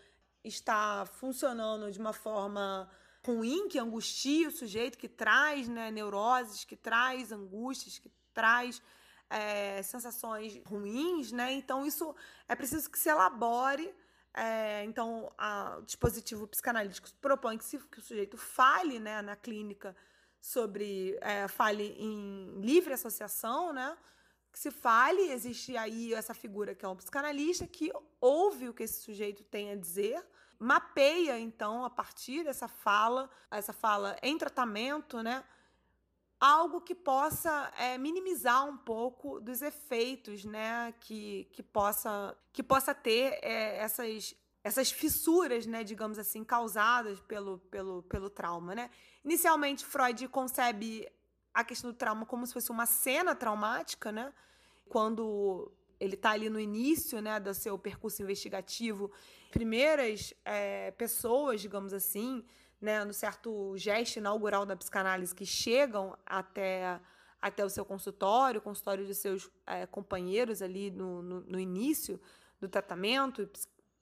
está 0.46 1.04
funcionando 1.06 1.90
de 1.90 1.98
uma 1.98 2.12
forma 2.12 2.88
ruim, 3.24 3.68
que 3.68 3.78
angustia 3.78 4.48
o 4.48 4.52
sujeito, 4.52 4.96
que 4.96 5.08
traz 5.08 5.68
né, 5.68 5.90
neuroses, 5.90 6.64
que 6.64 6.76
traz 6.76 7.32
angústias, 7.32 7.98
que 7.98 8.10
traz 8.32 8.80
é, 9.28 9.82
sensações 9.82 10.60
ruins, 10.64 11.32
né? 11.32 11.52
Então, 11.52 11.84
isso 11.84 12.14
é 12.48 12.54
preciso 12.54 12.90
que 12.90 12.98
se 12.98 13.08
elabore. 13.08 13.92
É, 14.32 14.84
então, 14.84 15.32
a, 15.36 15.78
o 15.78 15.82
dispositivo 15.82 16.46
psicanalítico 16.46 17.08
propõe 17.20 17.58
que, 17.58 17.64
se, 17.64 17.78
que 17.78 17.98
o 17.98 18.02
sujeito 18.02 18.36
fale 18.36 19.00
né, 19.00 19.22
na 19.22 19.34
clínica 19.34 19.96
sobre. 20.40 21.18
É, 21.20 21.48
fale 21.48 21.96
em 21.98 22.60
livre 22.60 22.92
associação, 22.92 23.72
né? 23.72 23.96
Que 24.56 24.60
se 24.60 24.70
fale, 24.70 25.20
existe 25.32 25.76
aí 25.76 26.14
essa 26.14 26.32
figura 26.32 26.74
que 26.74 26.82
é 26.82 26.88
um 26.88 26.96
psicanalista 26.96 27.66
que 27.66 27.92
ouve 28.18 28.70
o 28.70 28.72
que 28.72 28.84
esse 28.84 29.02
sujeito 29.02 29.44
tem 29.44 29.70
a 29.70 29.76
dizer, 29.76 30.26
mapeia, 30.58 31.38
então, 31.38 31.84
a 31.84 31.90
partir 31.90 32.42
dessa 32.42 32.66
fala, 32.66 33.28
essa 33.50 33.74
fala 33.74 34.16
em 34.22 34.38
tratamento, 34.38 35.22
né? 35.22 35.44
algo 36.40 36.80
que 36.80 36.94
possa 36.94 37.70
é, 37.76 37.98
minimizar 37.98 38.66
um 38.66 38.78
pouco 38.78 39.40
dos 39.40 39.60
efeitos, 39.60 40.46
né, 40.46 40.94
que, 41.00 41.44
que 41.52 41.62
possa 41.62 42.34
que 42.50 42.62
possa 42.62 42.94
ter 42.94 43.38
é, 43.42 43.76
essas 43.76 44.34
essas 44.64 44.90
fissuras, 44.90 45.66
né, 45.66 45.84
digamos 45.84 46.18
assim, 46.18 46.42
causadas 46.42 47.20
pelo, 47.20 47.58
pelo, 47.70 48.02
pelo 48.04 48.28
trauma, 48.28 48.74
né? 48.74 48.90
Inicialmente 49.22 49.84
Freud 49.84 50.26
concebe 50.28 51.06
a 51.56 51.64
questão 51.64 51.90
do 51.90 51.96
trauma 51.96 52.26
como 52.26 52.46
se 52.46 52.52
fosse 52.52 52.70
uma 52.70 52.84
cena 52.84 53.34
traumática, 53.34 54.12
né? 54.12 54.30
Quando 54.90 55.72
ele 55.98 56.14
está 56.14 56.32
ali 56.32 56.50
no 56.50 56.60
início, 56.60 57.22
né, 57.22 57.40
do 57.40 57.54
seu 57.54 57.78
percurso 57.78 58.22
investigativo, 58.22 59.10
primeiras 59.50 60.34
é, 60.44 60.90
pessoas, 60.90 61.62
digamos 61.62 61.94
assim, 61.94 62.44
né, 62.78 63.02
no 63.06 63.14
certo 63.14 63.74
gesto 63.78 64.18
inaugural 64.18 64.66
da 64.66 64.76
psicanálise 64.76 65.34
que 65.34 65.46
chegam 65.46 66.14
até, 66.26 67.00
até 67.40 67.64
o 67.64 67.70
seu 67.70 67.86
consultório, 67.86 68.60
consultório 68.60 69.06
de 69.06 69.14
seus 69.14 69.50
é, 69.66 69.86
companheiros 69.86 70.60
ali 70.60 70.90
no, 70.90 71.22
no, 71.22 71.40
no, 71.40 71.58
início 71.58 72.20
do 72.60 72.68
tratamento, 72.68 73.48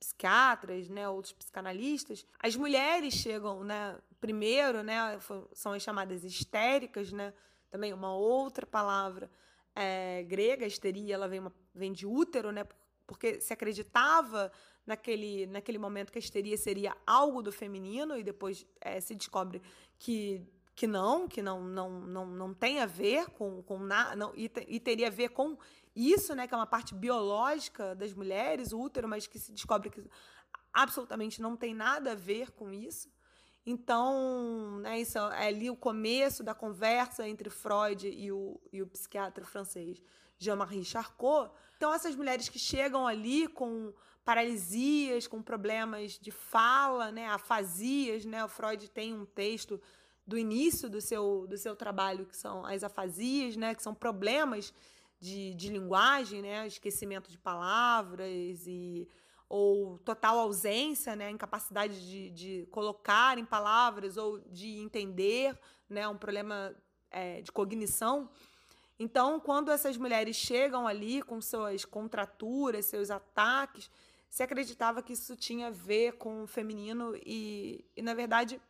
psiquiatras, 0.01 0.89
né, 0.89 1.09
outros 1.09 1.33
psicanalistas. 1.33 2.27
As 2.41 2.57
mulheres 2.57 3.15
chegam, 3.15 3.63
né, 3.63 3.97
primeiro, 4.25 4.83
né, 4.83 5.19
são 5.53 5.75
as 5.75 5.83
chamadas 5.83 6.25
histéricas, 6.25 7.13
né, 7.13 7.35
também 7.71 7.93
uma 7.93 8.17
outra 8.17 8.65
palavra 8.65 9.31
é, 9.75 10.23
grega, 10.23 10.65
histeria, 10.65 11.15
ela 11.15 11.29
vem, 11.29 11.41
uma, 11.41 11.53
vem 11.75 11.93
de 11.93 12.07
útero, 12.07 12.51
né, 12.51 12.65
porque 13.07 13.39
se 13.39 13.53
acreditava 13.53 14.51
naquele, 14.87 15.45
naquele 15.45 15.77
momento 15.77 16.11
que 16.11 16.17
a 16.17 16.21
histeria 16.21 16.57
seria 16.57 16.97
algo 17.07 17.43
do 17.43 17.53
feminino 17.53 18.17
e 18.17 18.23
depois 18.23 18.65
é, 18.81 18.99
se 18.99 19.15
descobre 19.15 19.61
que, 19.99 20.43
que 20.75 20.87
não, 20.87 21.29
que 21.29 21.43
não, 21.43 21.63
não, 21.63 21.91
não, 22.01 22.27
não 22.27 22.55
tem 22.55 22.81
a 22.81 22.87
ver 22.87 23.27
com, 23.27 23.63
com 23.63 23.79
nada, 23.79 24.33
e, 24.35 24.51
e 24.69 24.81
teria 24.81 25.09
a 25.09 25.11
ver 25.11 25.29
com 25.33 25.59
isso, 25.95 26.35
né, 26.35 26.49
que 26.49 26.55
é 26.55 26.57
uma 26.57 26.67
parte 26.67 26.95
biológica 26.95 27.95
das 27.95 28.15
mulheres, 28.15 28.73
o 28.73 28.81
útero, 28.81 29.07
mas 29.07 29.27
que 29.27 29.39
se 29.39 29.53
descobre 29.53 29.91
que 29.91 30.03
absolutamente 30.73 31.43
não 31.43 31.55
tem 31.55 31.75
nada 31.75 32.13
a 32.13 32.15
ver 32.15 32.53
com 32.53 32.73
isso. 32.73 33.13
Então, 33.67 34.79
né, 34.81 35.01
isso 35.01 35.19
é 35.19 35.49
ali 35.49 35.71
o 35.71 35.77
começo 35.77 36.43
da 36.43 36.55
conversa 36.55 37.27
entre 37.27 37.49
Freud 37.49 38.07
e 38.07 38.31
o, 38.31 38.61
e 38.73 38.83
o 38.83 38.87
psiquiatra 38.87 39.45
francês 39.45 40.03
Jean-Marie 40.39 40.85
Charcot. 40.85 41.51
Então, 41.77 41.93
essas 41.93 42.15
mulheres 42.15 42.49
que 42.49 42.59
chegam 42.59 43.07
ali 43.07 43.49
com 43.49 43.93
paralisias, 44.25 45.27
com 45.27 45.43
problemas 45.43 46.19
de 46.19 46.31
fala, 46.31 47.11
né, 47.11 47.27
afasias, 47.29 48.25
né? 48.25 48.45
O 48.45 48.49
Freud 48.49 48.89
tem 48.91 49.13
um 49.13 49.27
texto 49.27 49.81
do 50.27 50.39
início 50.39 50.89
do 50.89 51.01
seu, 51.01 51.47
do 51.47 51.59
seu 51.59 51.77
trabalho 51.77 52.25
que 52.25 52.37
são 52.37 52.65
as 52.65 52.83
afasias, 52.83 53.57
né, 53.57 53.75
que 53.75 53.83
são 53.83 53.95
problemas 53.95 54.73
de, 55.21 55.55
de 55.55 55.69
linguagem, 55.69 56.41
né, 56.41 56.67
esquecimento 56.67 57.31
de 57.31 57.39
palavras 57.39 58.67
e 58.67 59.07
ou 59.49 59.99
total 59.99 60.39
ausência, 60.39 61.15
né, 61.15 61.31
incapacidade 61.31 62.09
de, 62.09 62.31
de 62.31 62.67
colocar 62.71 63.39
em 63.39 63.45
palavras 63.45 64.17
ou 64.17 64.39
de 64.51 64.79
entender, 64.79 65.59
né, 65.89 66.09
um 66.09 66.17
problema 66.17 66.75
é, 67.11 67.43
de 67.43 67.53
cognição. 67.53 68.29
Então, 68.99 69.41
quando 69.41 69.71
essas 69.71 69.97
mulheres 69.97 70.37
chegam 70.37 70.87
ali 70.87 71.21
com 71.23 71.41
suas 71.41 71.85
contraturas, 71.85 72.87
seus 72.87 73.11
ataques, 73.11 73.91
se 74.31 74.43
acreditava 74.43 75.03
que 75.03 75.13
isso 75.13 75.37
tinha 75.37 75.69
a 75.69 75.71
ver 75.71 76.13
com 76.15 76.43
o 76.43 76.47
feminino 76.47 77.15
e, 77.25 77.85
e, 77.97 78.03
na 78.03 78.15
verdade, 78.15 78.61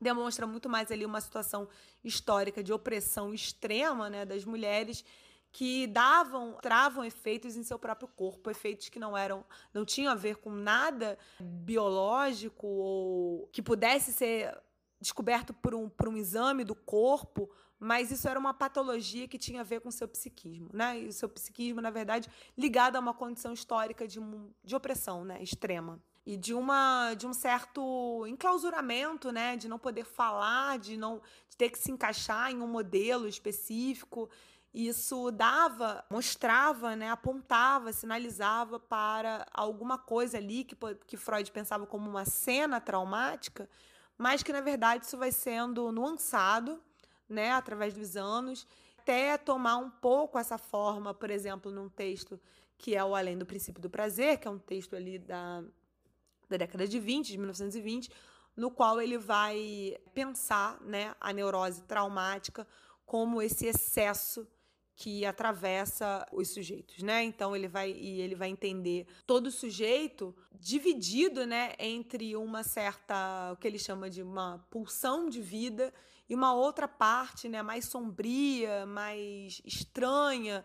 demonstra 0.00 0.46
muito 0.46 0.68
mais 0.68 0.90
ali 0.90 1.04
uma 1.04 1.20
situação 1.20 1.68
histórica 2.02 2.62
de 2.62 2.72
opressão 2.72 3.34
extrema 3.34 4.08
né, 4.08 4.24
das 4.24 4.44
mulheres 4.44 5.04
que 5.52 5.86
davam, 5.86 6.58
travam 6.62 7.04
efeitos 7.04 7.56
em 7.56 7.62
seu 7.62 7.78
próprio 7.78 8.08
corpo, 8.08 8.50
efeitos 8.50 8.88
que 8.88 8.98
não 8.98 9.16
eram, 9.16 9.44
não 9.74 9.84
tinham 9.84 10.12
a 10.12 10.14
ver 10.14 10.36
com 10.36 10.50
nada 10.50 11.18
biológico 11.40 12.66
ou 12.66 13.48
que 13.52 13.62
pudesse 13.62 14.12
ser 14.12 14.56
descoberto 15.00 15.52
por 15.54 15.74
um, 15.74 15.88
por 15.88 16.08
um 16.08 16.16
exame 16.16 16.62
do 16.62 16.74
corpo 16.74 17.50
mas 17.80 18.10
isso 18.10 18.28
era 18.28 18.38
uma 18.38 18.52
patologia 18.52 19.26
que 19.26 19.38
tinha 19.38 19.62
a 19.62 19.64
ver 19.64 19.80
com 19.80 19.90
seu 19.90 20.06
psiquismo, 20.06 20.68
né? 20.70 21.00
E 21.00 21.08
o 21.08 21.12
seu 21.14 21.30
psiquismo, 21.30 21.80
na 21.80 21.88
verdade, 21.88 22.28
ligado 22.56 22.96
a 22.96 23.00
uma 23.00 23.14
condição 23.14 23.54
histórica 23.54 24.06
de, 24.06 24.20
de 24.62 24.76
opressão, 24.76 25.24
né, 25.24 25.42
extrema. 25.42 25.98
E 26.26 26.36
de, 26.36 26.52
uma, 26.52 27.14
de 27.14 27.26
um 27.26 27.32
certo 27.32 28.26
enclausuramento, 28.26 29.32
né? 29.32 29.56
De 29.56 29.66
não 29.66 29.78
poder 29.78 30.04
falar, 30.04 30.78
de 30.78 30.98
não 30.98 31.22
de 31.48 31.56
ter 31.56 31.70
que 31.70 31.78
se 31.78 31.90
encaixar 31.90 32.50
em 32.50 32.60
um 32.60 32.66
modelo 32.66 33.26
específico. 33.26 34.28
Isso 34.72 35.30
dava, 35.32 36.04
mostrava, 36.08 36.94
né, 36.94 37.10
apontava, 37.10 37.92
sinalizava 37.92 38.78
para 38.78 39.44
alguma 39.52 39.98
coisa 39.98 40.38
ali 40.38 40.62
que, 40.64 40.76
que 41.06 41.16
Freud 41.16 41.50
pensava 41.50 41.86
como 41.86 42.08
uma 42.08 42.24
cena 42.24 42.80
traumática, 42.80 43.68
mas 44.16 44.42
que 44.42 44.52
na 44.52 44.60
verdade 44.60 45.04
isso 45.04 45.18
vai 45.18 45.32
sendo 45.32 45.90
nuançado, 45.90 46.80
né, 47.28 47.50
através 47.52 47.94
dos 47.94 48.16
anos, 48.16 48.66
até 48.98 49.36
tomar 49.36 49.76
um 49.76 49.90
pouco 49.90 50.38
essa 50.38 50.58
forma, 50.58 51.12
por 51.12 51.30
exemplo, 51.30 51.72
num 51.72 51.88
texto 51.88 52.40
que 52.78 52.94
é 52.94 53.04
o 53.04 53.14
Além 53.14 53.36
do 53.36 53.44
Princípio 53.44 53.82
do 53.82 53.90
Prazer, 53.90 54.38
que 54.38 54.46
é 54.46 54.50
um 54.50 54.58
texto 54.58 54.94
ali 54.94 55.18
da, 55.18 55.62
da 56.48 56.56
década 56.56 56.86
de 56.86 56.98
20, 56.98 57.26
de 57.26 57.38
1920, 57.38 58.10
no 58.56 58.70
qual 58.70 59.00
ele 59.00 59.18
vai 59.18 59.96
pensar, 60.14 60.80
né, 60.80 61.14
a 61.20 61.32
neurose 61.32 61.82
traumática 61.82 62.66
como 63.04 63.42
esse 63.42 63.66
excesso 63.66 64.46
que 65.00 65.24
atravessa 65.24 66.28
os 66.30 66.50
sujeitos, 66.50 67.02
né? 67.02 67.24
Então 67.24 67.56
ele 67.56 67.66
vai 67.66 67.90
e 67.90 68.20
ele 68.20 68.34
vai 68.34 68.50
entender 68.50 69.06
todo 69.26 69.50
sujeito 69.50 70.36
dividido, 70.52 71.46
né, 71.46 71.72
entre 71.78 72.36
uma 72.36 72.62
certa 72.62 73.50
o 73.50 73.56
que 73.56 73.66
ele 73.66 73.78
chama 73.78 74.10
de 74.10 74.22
uma 74.22 74.58
pulsão 74.70 75.30
de 75.30 75.40
vida 75.40 75.90
e 76.28 76.34
uma 76.34 76.52
outra 76.52 76.86
parte, 76.86 77.48
né, 77.48 77.62
mais 77.62 77.86
sombria, 77.86 78.84
mais 78.84 79.62
estranha, 79.64 80.62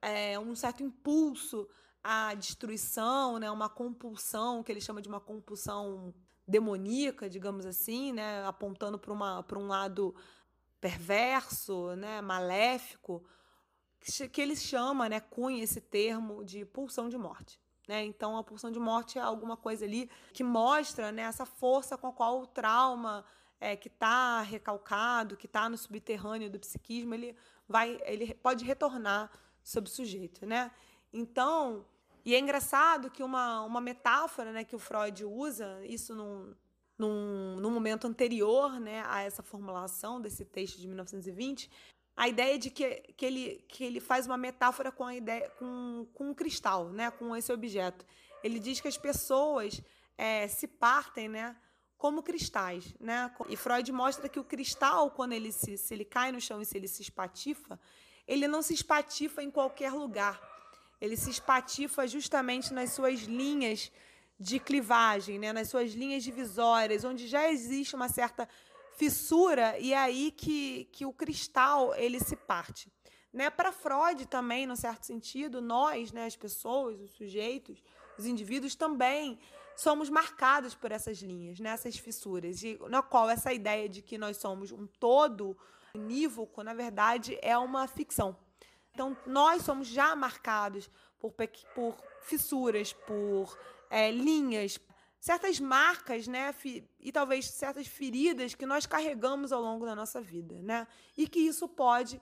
é, 0.00 0.38
um 0.38 0.54
certo 0.54 0.84
impulso 0.84 1.68
à 2.04 2.34
destruição, 2.34 3.40
né, 3.40 3.50
uma 3.50 3.68
compulsão 3.68 4.62
que 4.62 4.70
ele 4.70 4.80
chama 4.80 5.02
de 5.02 5.08
uma 5.08 5.20
compulsão 5.20 6.14
demoníaca, 6.46 7.28
digamos 7.28 7.66
assim, 7.66 8.12
né, 8.12 8.46
apontando 8.46 8.96
para 8.96 9.12
uma 9.12 9.42
para 9.42 9.58
um 9.58 9.66
lado 9.66 10.14
perverso, 10.80 11.96
né, 11.96 12.20
maléfico 12.20 13.24
que 14.30 14.40
ele 14.40 14.56
chama, 14.56 15.08
né, 15.08 15.20
cunha 15.20 15.62
esse 15.62 15.80
termo 15.80 16.44
de 16.44 16.64
pulsão 16.64 17.08
de 17.08 17.16
morte. 17.16 17.60
Né? 17.86 18.04
Então, 18.04 18.36
a 18.36 18.44
pulsão 18.44 18.70
de 18.70 18.78
morte 18.78 19.18
é 19.18 19.22
alguma 19.22 19.56
coisa 19.56 19.84
ali 19.84 20.10
que 20.32 20.44
mostra 20.44 21.10
né, 21.12 21.22
essa 21.22 21.44
força 21.44 21.96
com 21.96 22.08
a 22.08 22.12
qual 22.12 22.40
o 22.40 22.46
trauma 22.46 23.24
é, 23.60 23.76
que 23.76 23.88
está 23.88 24.40
recalcado, 24.42 25.36
que 25.36 25.46
está 25.46 25.68
no 25.68 25.76
subterrâneo 25.76 26.50
do 26.50 26.58
psiquismo, 26.58 27.14
ele 27.14 27.36
vai, 27.68 28.00
ele 28.04 28.34
pode 28.34 28.64
retornar 28.64 29.30
sobre 29.62 29.88
o 29.88 29.92
sujeito, 29.92 30.44
né? 30.44 30.70
Então, 31.12 31.86
e 32.24 32.34
é 32.34 32.38
engraçado 32.38 33.10
que 33.10 33.22
uma, 33.22 33.60
uma 33.62 33.80
metáfora, 33.80 34.52
né, 34.52 34.64
que 34.64 34.74
o 34.74 34.78
Freud 34.78 35.24
usa, 35.24 35.84
isso 35.84 36.14
num, 36.14 36.54
num, 36.98 37.56
num 37.60 37.70
momento 37.70 38.06
anterior, 38.06 38.80
né, 38.80 39.04
a 39.06 39.22
essa 39.22 39.42
formulação 39.42 40.20
desse 40.20 40.44
texto 40.44 40.80
de 40.80 40.86
1920, 40.86 41.70
a 42.16 42.28
ideia 42.28 42.58
de 42.58 42.70
que, 42.70 42.96
que, 43.16 43.24
ele, 43.24 43.64
que 43.68 43.84
ele 43.84 44.00
faz 44.00 44.26
uma 44.26 44.36
metáfora 44.36 44.92
com 44.92 45.04
a 45.04 45.14
ideia 45.14 45.48
com, 45.58 46.06
com 46.12 46.30
um 46.30 46.34
cristal, 46.34 46.90
né, 46.90 47.10
com 47.10 47.34
esse 47.34 47.52
objeto. 47.52 48.04
Ele 48.42 48.58
diz 48.58 48.80
que 48.80 48.88
as 48.88 48.98
pessoas 48.98 49.80
é, 50.16 50.46
se 50.48 50.66
partem, 50.66 51.28
né, 51.28 51.56
como 51.96 52.22
cristais, 52.22 52.94
né? 52.98 53.32
E 53.48 53.56
Freud 53.56 53.92
mostra 53.92 54.28
que 54.28 54.40
o 54.40 54.44
cristal, 54.44 55.12
quando 55.12 55.34
ele 55.34 55.52
se, 55.52 55.76
se 55.76 55.94
ele 55.94 56.04
cai 56.04 56.32
no 56.32 56.40
chão 56.40 56.60
e 56.60 56.64
se 56.66 56.76
ele 56.76 56.88
se 56.88 57.00
espatifa, 57.00 57.78
ele 58.26 58.48
não 58.48 58.60
se 58.60 58.74
espatifa 58.74 59.40
em 59.40 59.50
qualquer 59.50 59.92
lugar. 59.92 60.40
Ele 61.00 61.16
se 61.16 61.30
espatifa 61.30 62.06
justamente 62.08 62.74
nas 62.74 62.92
suas 62.92 63.20
linhas 63.20 63.92
de 64.38 64.58
clivagem, 64.58 65.38
né? 65.38 65.52
nas 65.52 65.68
suas 65.68 65.92
linhas 65.92 66.24
divisórias, 66.24 67.04
onde 67.04 67.28
já 67.28 67.48
existe 67.48 67.94
uma 67.94 68.08
certa 68.08 68.48
fissura 68.96 69.78
e 69.78 69.92
é 69.92 69.98
aí 69.98 70.30
que, 70.30 70.84
que 70.92 71.04
o 71.04 71.12
cristal 71.12 71.94
ele 71.94 72.20
se 72.20 72.36
parte. 72.36 72.90
Né? 73.32 73.48
Para 73.48 73.72
Freud 73.72 74.26
também, 74.26 74.66
no 74.66 74.76
certo 74.76 75.06
sentido, 75.06 75.62
nós, 75.62 76.12
né, 76.12 76.26
as 76.26 76.36
pessoas, 76.36 77.00
os 77.00 77.12
sujeitos, 77.12 77.82
os 78.18 78.26
indivíduos 78.26 78.74
também 78.74 79.38
somos 79.74 80.10
marcados 80.10 80.74
por 80.74 80.92
essas 80.92 81.18
linhas, 81.18 81.58
né, 81.58 81.70
essas 81.70 81.96
fissuras, 81.96 82.62
e 82.62 82.78
na 82.90 83.02
qual 83.02 83.30
essa 83.30 83.52
ideia 83.52 83.88
de 83.88 84.02
que 84.02 84.18
nós 84.18 84.36
somos 84.36 84.70
um 84.70 84.86
todo 84.86 85.56
unívoco, 85.94 86.62
na 86.62 86.74
verdade, 86.74 87.38
é 87.40 87.56
uma 87.56 87.88
ficção. 87.88 88.36
Então, 88.92 89.16
nós 89.26 89.62
somos 89.62 89.88
já 89.88 90.14
marcados 90.14 90.90
por, 91.18 91.32
por 91.74 91.96
fissuras, 92.20 92.92
por 92.92 93.56
é, 93.88 94.10
linhas, 94.10 94.78
certas 95.22 95.60
marcas, 95.60 96.26
né, 96.26 96.52
e 96.98 97.12
talvez 97.12 97.48
certas 97.48 97.86
feridas 97.86 98.56
que 98.56 98.66
nós 98.66 98.86
carregamos 98.86 99.52
ao 99.52 99.62
longo 99.62 99.86
da 99.86 99.94
nossa 99.94 100.20
vida, 100.20 100.60
né? 100.60 100.84
E 101.16 101.28
que 101.28 101.38
isso 101.38 101.68
pode 101.68 102.20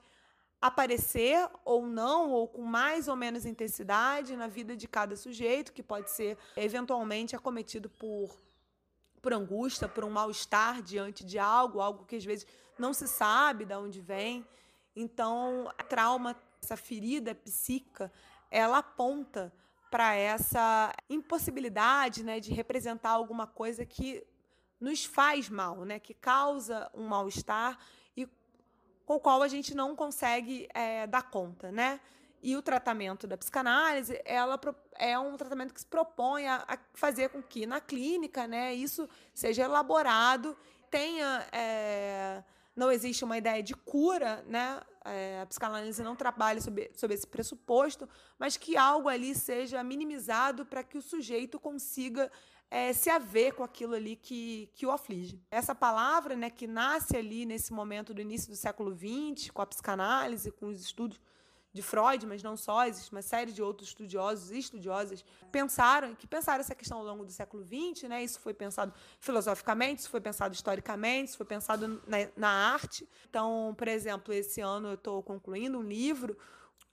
aparecer 0.61 1.49
ou 1.65 1.87
não, 1.87 2.29
ou 2.29 2.47
com 2.47 2.61
mais 2.61 3.07
ou 3.07 3.15
menos 3.15 3.43
intensidade 3.43 4.35
na 4.35 4.45
vida 4.45 4.77
de 4.77 4.87
cada 4.87 5.15
sujeito, 5.15 5.73
que 5.73 5.81
pode 5.81 6.11
ser 6.11 6.37
eventualmente 6.55 7.35
acometido 7.35 7.89
por 7.89 8.39
por 9.19 9.33
angústia, 9.33 9.87
por 9.87 10.03
um 10.03 10.09
mal-estar 10.09 10.81
diante 10.81 11.23
de 11.23 11.37
algo, 11.37 11.79
algo 11.79 12.05
que 12.05 12.15
às 12.15 12.25
vezes 12.25 12.45
não 12.77 12.91
se 12.91 13.07
sabe 13.07 13.65
de 13.65 13.75
onde 13.75 14.01
vem. 14.01 14.45
Então, 14.95 15.71
a 15.77 15.83
trauma, 15.83 16.35
essa 16.61 16.75
ferida 16.75 17.35
psíquica, 17.35 18.11
ela 18.49 18.79
aponta 18.79 19.53
para 19.91 20.15
essa 20.15 20.93
impossibilidade 21.09 22.23
né, 22.23 22.39
de 22.39 22.53
representar 22.53 23.09
alguma 23.09 23.45
coisa 23.45 23.85
que 23.85 24.25
nos 24.79 25.03
faz 25.03 25.49
mal, 25.49 25.83
né, 25.83 25.99
que 25.99 26.13
causa 26.13 26.89
um 26.95 27.05
mal-estar 27.07 27.77
e 28.15 28.25
com 29.05 29.15
o 29.15 29.19
qual 29.19 29.43
a 29.43 29.49
gente 29.49 29.75
não 29.75 29.93
consegue 29.93 30.69
é, 30.73 31.05
dar 31.05 31.23
conta. 31.23 31.71
Né? 31.73 31.99
E 32.41 32.55
o 32.55 32.61
tratamento 32.61 33.27
da 33.27 33.37
psicanálise 33.37 34.19
ela 34.23 34.59
é 34.95 35.19
um 35.19 35.35
tratamento 35.35 35.73
que 35.73 35.81
se 35.81 35.85
propõe 35.85 36.47
a, 36.47 36.63
a 36.65 36.77
fazer 36.93 37.29
com 37.29 37.43
que 37.43 37.65
na 37.65 37.81
clínica 37.81 38.47
né, 38.47 38.73
isso 38.73 39.09
seja 39.33 39.63
elaborado, 39.63 40.57
tenha. 40.89 41.45
É, 41.51 42.43
não 42.81 42.91
existe 42.91 43.23
uma 43.23 43.37
ideia 43.37 43.61
de 43.61 43.75
cura, 43.75 44.43
né? 44.47 44.81
É, 45.05 45.39
a 45.41 45.45
psicanálise 45.45 46.01
não 46.01 46.15
trabalha 46.15 46.59
sobre, 46.59 46.89
sobre 46.95 47.15
esse 47.15 47.27
pressuposto, 47.27 48.09
mas 48.39 48.57
que 48.57 48.75
algo 48.75 49.07
ali 49.07 49.35
seja 49.35 49.83
minimizado 49.83 50.65
para 50.65 50.83
que 50.83 50.97
o 50.97 51.01
sujeito 51.01 51.59
consiga 51.59 52.31
é, 52.71 52.91
se 52.91 53.07
haver 53.11 53.53
com 53.53 53.63
aquilo 53.63 53.93
ali 53.93 54.15
que, 54.15 54.67
que 54.73 54.83
o 54.87 54.89
aflige. 54.91 55.39
Essa 55.51 55.75
palavra, 55.75 56.35
né, 56.35 56.49
que 56.49 56.65
nasce 56.65 57.15
ali 57.15 57.45
nesse 57.45 57.71
momento 57.71 58.15
do 58.15 58.21
início 58.21 58.49
do 58.49 58.55
século 58.55 58.97
XX, 58.97 59.51
com 59.51 59.61
a 59.61 59.65
psicanálise, 59.67 60.51
com 60.51 60.65
os 60.65 60.81
estudos 60.81 61.19
de 61.73 61.81
Freud, 61.81 62.25
mas 62.25 62.43
não 62.43 62.57
só, 62.57 62.85
existe 62.85 63.11
uma 63.11 63.21
série 63.21 63.51
de 63.51 63.61
outros 63.61 63.89
estudiosos 63.89 64.51
e 64.51 64.59
estudiosas 64.59 65.23
pensaram, 65.51 66.13
que 66.15 66.27
pensaram 66.27 66.59
essa 66.59 66.75
questão 66.75 66.97
ao 66.97 67.05
longo 67.05 67.23
do 67.23 67.31
século 67.31 67.63
XX, 67.63 68.09
né? 68.09 68.23
Isso 68.23 68.39
foi 68.39 68.53
pensado 68.53 68.93
filosoficamente, 69.19 70.01
isso 70.01 70.09
foi 70.09 70.19
pensado 70.19 70.53
historicamente, 70.53 71.29
isso 71.29 71.37
foi 71.37 71.45
pensado 71.45 72.01
na, 72.05 72.17
na 72.35 72.49
arte. 72.49 73.07
Então, 73.29 73.73
por 73.77 73.87
exemplo, 73.87 74.33
esse 74.33 74.59
ano 74.59 74.89
eu 74.89 74.93
estou 74.95 75.23
concluindo 75.23 75.77
um 75.77 75.83
livro, 75.83 76.37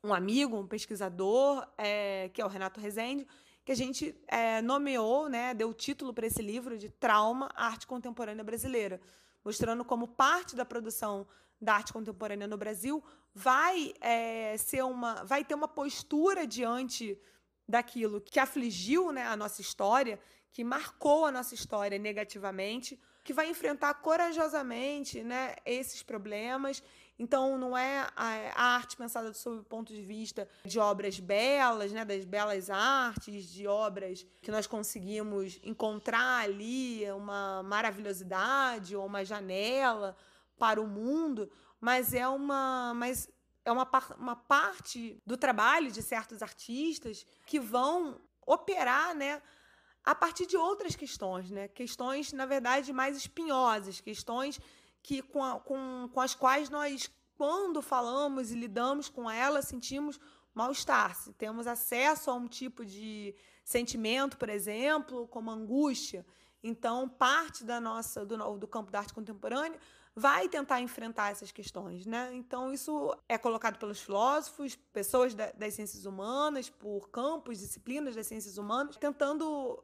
um 0.03 0.15
amigo, 0.15 0.57
um 0.57 0.67
pesquisador, 0.67 1.67
é, 1.77 2.31
que 2.33 2.41
é 2.41 2.45
o 2.45 2.49
Renato 2.49 2.81
Rezende, 2.81 3.27
que 3.65 3.73
a 3.73 3.77
gente 3.77 4.15
é, 4.29 4.63
nomeou, 4.63 5.29
né, 5.29 5.53
deu 5.55 5.75
título 5.75 6.15
para 6.15 6.27
esse 6.27 6.41
livro 6.41 6.79
de 6.79 6.89
Trauma, 6.89 7.51
Arte 7.55 7.87
Contemporânea 7.87 8.45
Brasileira, 8.45 9.01
mostrando 9.45 9.85
como 9.85 10.07
parte 10.07 10.55
da 10.55 10.65
produção 10.65 11.27
da 11.61 11.75
arte 11.75 11.93
contemporânea 11.93 12.47
no 12.47 12.57
Brasil 12.57 13.03
vai 13.35 13.93
é, 14.01 14.57
ser 14.57 14.83
uma, 14.83 15.25
vai 15.25 15.45
ter 15.45 15.55
uma 15.55 15.69
postura 15.69 16.47
diante 16.47 17.19
daquilo 17.69 18.21
que 18.21 18.41
afligiu 18.41 19.13
né, 19.13 19.27
a 19.27 19.37
nossa 19.37 19.61
história, 19.61 20.19
que 20.51 20.65
marcou 20.65 21.27
a 21.27 21.31
nossa 21.31 21.55
história 21.55 21.99
negativamente, 21.99 22.99
que 23.23 23.33
vai 23.33 23.49
enfrentar 23.51 23.95
corajosamente 23.95 25.23
né, 25.23 25.55
esses 25.67 26.03
problemas. 26.03 26.83
Então, 27.19 27.59
não 27.59 27.77
é 27.77 28.09
a, 28.17 28.75
arte 28.77 28.97
pensada 28.97 29.35
sob 29.35 29.59
o 29.59 29.65
ponto 29.65 29.93
de 29.93 30.01
vista 30.01 30.49
de 30.65 30.79
obras 30.79 31.21
belas, 31.21 31.93
né, 31.93 32.05
das 32.05 32.25
belas 32.25 32.71
artes, 32.71 33.45
de 33.53 33.67
obras 33.67 34.25
que 34.41 34.51
nós 34.51 34.67
conseguimos 34.67 35.61
encontrar 35.63 36.45
ali 36.45 37.05
uma 37.13 37.63
maravilhosidade 37.65 38.97
ou 38.97 39.05
uma 39.05 39.25
janela 39.25 40.17
para 40.59 40.81
o 40.81 40.87
mundo, 40.87 41.51
mas 41.81 42.13
é 42.13 42.27
uma, 42.27 42.93
mas 42.95 43.29
é 43.65 43.73
uma, 43.73 43.89
uma 44.19 44.37
parte 44.37 45.23
do 45.27 45.37
trabalho 45.37 45.91
de 45.91 46.03
certos 46.03 46.43
artistas 46.43 47.25
que 47.47 47.61
vão 47.61 48.21
operar, 48.47 49.15
né, 49.15 49.43
a 50.05 50.15
partir 50.15 50.47
de 50.47 50.57
outras 50.57 50.97
questões, 50.97 51.51
né? 51.51 51.69
Questões, 51.69 52.33
na 52.33 52.47
verdade, 52.47 52.93
mais 52.95 53.17
espinhosas, 53.17 54.01
questões 54.01 54.59
que 55.03 55.21
com, 55.21 55.45
a, 55.45 55.61
com, 55.61 56.09
com 56.13 56.21
as 56.21 56.35
quais 56.35 56.71
nós, 56.71 57.11
quando 57.37 57.83
falamos 57.83 58.51
e 58.51 58.55
lidamos 58.55 59.09
com 59.09 59.31
elas, 59.31 59.67
sentimos 59.67 60.19
mal-estar. 60.55 61.15
Se 61.15 61.33
temos 61.35 61.67
acesso 61.67 62.31
a 62.31 62.35
um 62.35 62.49
tipo 62.49 62.85
de 62.85 63.35
sentimento, 63.63 64.39
por 64.39 64.49
exemplo, 64.49 65.29
como 65.29 65.51
angústia, 65.51 66.25
então 66.63 67.09
parte 67.09 67.63
da 67.63 67.79
nossa 67.79 68.25
do, 68.25 68.37
do 68.57 68.67
campo 68.67 68.91
da 68.91 69.01
arte 69.01 69.13
contemporânea 69.13 69.79
vai 70.19 70.49
tentar 70.49 70.81
enfrentar 70.81 71.31
essas 71.31 71.53
questões, 71.53 72.05
né? 72.05 72.31
Então 72.35 72.73
isso 72.73 73.17
é 73.29 73.39
colocado 73.39 73.79
pelos 73.79 74.01
filósofos, 74.01 74.77
pessoas 74.93 75.35
das 75.35 75.75
ciências 75.75 76.05
humanas, 76.05 76.69
por 76.69 77.09
campos, 77.09 77.59
disciplinas 77.59 78.17
das 78.17 78.27
ciências 78.27 78.59
humanas, 78.59 78.97
tentando 78.97 79.83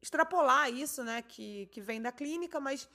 extrapolar 0.00 0.68
isso, 0.72 1.04
né, 1.04 1.22
que, 1.22 1.66
que 1.66 1.80
vem 1.80 2.02
da 2.02 2.10
clínica, 2.10 2.58
mas 2.58 2.88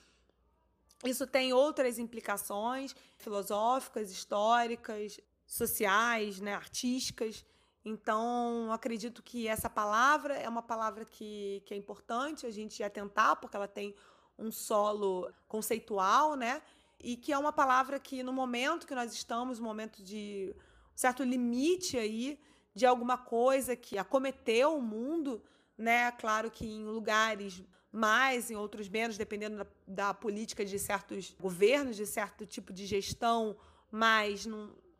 isso 1.05 1.25
tem 1.25 1.53
outras 1.53 1.97
implicações 1.97 2.93
filosóficas, 3.17 4.11
históricas, 4.11 5.17
sociais, 5.45 6.41
né, 6.41 6.53
artísticas. 6.53 7.45
Então, 7.85 8.69
acredito 8.73 9.23
que 9.23 9.47
essa 9.47 9.69
palavra 9.69 10.35
é 10.35 10.49
uma 10.49 10.61
palavra 10.61 11.05
que, 11.05 11.63
que 11.65 11.73
é 11.73 11.77
importante 11.77 12.45
a 12.45 12.51
gente 12.51 12.83
atentar, 12.83 13.37
porque 13.37 13.55
ela 13.55 13.67
tem 13.67 13.95
um 14.37 14.51
solo 14.51 15.31
conceitual, 15.47 16.35
né? 16.35 16.61
E 16.99 17.15
que 17.15 17.31
é 17.31 17.37
uma 17.37 17.53
palavra 17.53 17.99
que, 17.99 18.23
no 18.23 18.33
momento 18.33 18.87
que 18.87 18.95
nós 18.95 19.13
estamos, 19.13 19.59
um 19.59 19.63
momento 19.63 20.03
de 20.03 20.53
um 20.93 20.97
certo 20.97 21.23
limite 21.23 21.97
aí, 21.97 22.39
de 22.73 22.85
alguma 22.85 23.17
coisa 23.17 23.75
que 23.75 23.97
acometeu 23.97 24.75
o 24.75 24.81
mundo, 24.81 25.41
né? 25.77 26.11
Claro 26.11 26.51
que 26.51 26.65
em 26.65 26.85
lugares 26.85 27.63
mais, 27.91 28.51
em 28.51 28.55
outros 28.55 28.87
menos, 28.89 29.17
dependendo 29.17 29.57
da, 29.57 29.67
da 29.87 30.13
política 30.13 30.63
de 30.63 30.77
certos 30.77 31.35
governos, 31.39 31.95
de 31.95 32.05
certo 32.05 32.45
tipo 32.45 32.71
de 32.71 32.85
gestão, 32.85 33.55
mas 33.91 34.45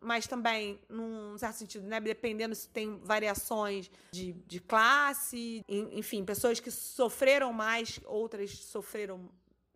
mas 0.08 0.26
também, 0.26 0.80
num 0.88 1.38
certo 1.38 1.56
sentido, 1.58 1.86
né? 1.86 2.00
dependendo 2.00 2.56
se 2.56 2.70
tem 2.70 2.98
variações 3.04 3.91
de, 4.10 4.32
de 4.32 4.62
classe, 4.62 5.63
enfim, 5.67 6.24
pessoas 6.24 6.62
que 6.62 6.72
sofreram 6.72 7.52
mais, 7.52 8.00
outras 8.06 8.58
sofreram 8.58 9.30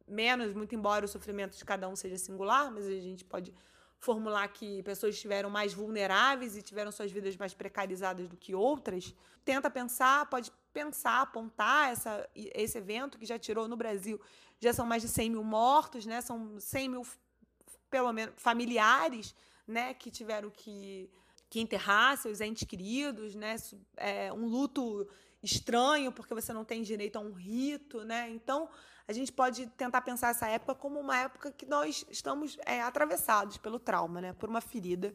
menos, 0.07 0.53
muito 0.53 0.73
embora 0.73 1.03
o 1.03 1.07
sofrimento 1.07 1.57
de 1.57 1.65
cada 1.65 1.89
um 1.89 1.95
seja 1.97 2.17
singular, 2.17 2.71
mas 2.71 2.87
a 2.87 2.91
gente 2.91 3.25
pode 3.25 3.53
formular 3.99 4.47
que 4.47 4.81
pessoas 4.83 5.15
estiveram 5.15 5.49
mais 5.49 5.73
vulneráveis 5.73 6.55
e 6.55 6.61
tiveram 6.61 6.91
suas 6.93 7.11
vidas 7.11 7.35
mais 7.35 7.53
precarizadas 7.53 8.27
do 8.29 8.37
que 8.37 8.55
outras. 8.55 9.13
Tenta 9.43 9.69
pensar, 9.69 10.27
pode 10.27 10.49
pensar, 10.71 11.21
apontar 11.21 11.91
essa, 11.91 12.27
esse 12.33 12.77
evento 12.77 13.19
que 13.19 13.25
já 13.25 13.37
tirou 13.37 13.67
no 13.67 13.75
Brasil, 13.75 14.19
já 14.61 14.71
são 14.71 14.85
mais 14.85 15.01
de 15.01 15.09
100 15.09 15.31
mil 15.31 15.43
mortos, 15.43 16.05
né? 16.05 16.21
São 16.21 16.57
100 16.57 16.89
mil, 16.89 17.05
pelo 17.89 18.13
menos, 18.13 18.33
familiares, 18.37 19.35
né? 19.71 19.93
Que 19.93 20.11
tiveram 20.11 20.49
que, 20.49 21.09
que 21.49 21.59
enterrar 21.59 22.17
seus 22.17 22.41
entes 22.41 22.67
queridos, 22.67 23.33
né? 23.33 23.55
É 23.97 24.31
um 24.31 24.45
luto 24.45 25.07
estranho, 25.41 26.11
porque 26.11 26.33
você 26.33 26.53
não 26.53 26.63
tem 26.63 26.83
direito 26.83 27.15
a 27.15 27.19
um 27.19 27.33
rito, 27.33 28.03
né? 28.03 28.29
Então, 28.29 28.69
a 29.07 29.13
gente 29.13 29.31
pode 29.31 29.65
tentar 29.67 30.01
pensar 30.01 30.29
essa 30.29 30.47
época 30.47 30.75
como 30.75 30.99
uma 30.99 31.17
época 31.17 31.51
que 31.51 31.65
nós 31.65 32.05
estamos 32.09 32.57
é, 32.65 32.81
atravessados 32.81 33.57
pelo 33.57 33.79
trauma, 33.79 34.21
né? 34.21 34.33
Por 34.33 34.49
uma 34.49 34.61
ferida 34.61 35.13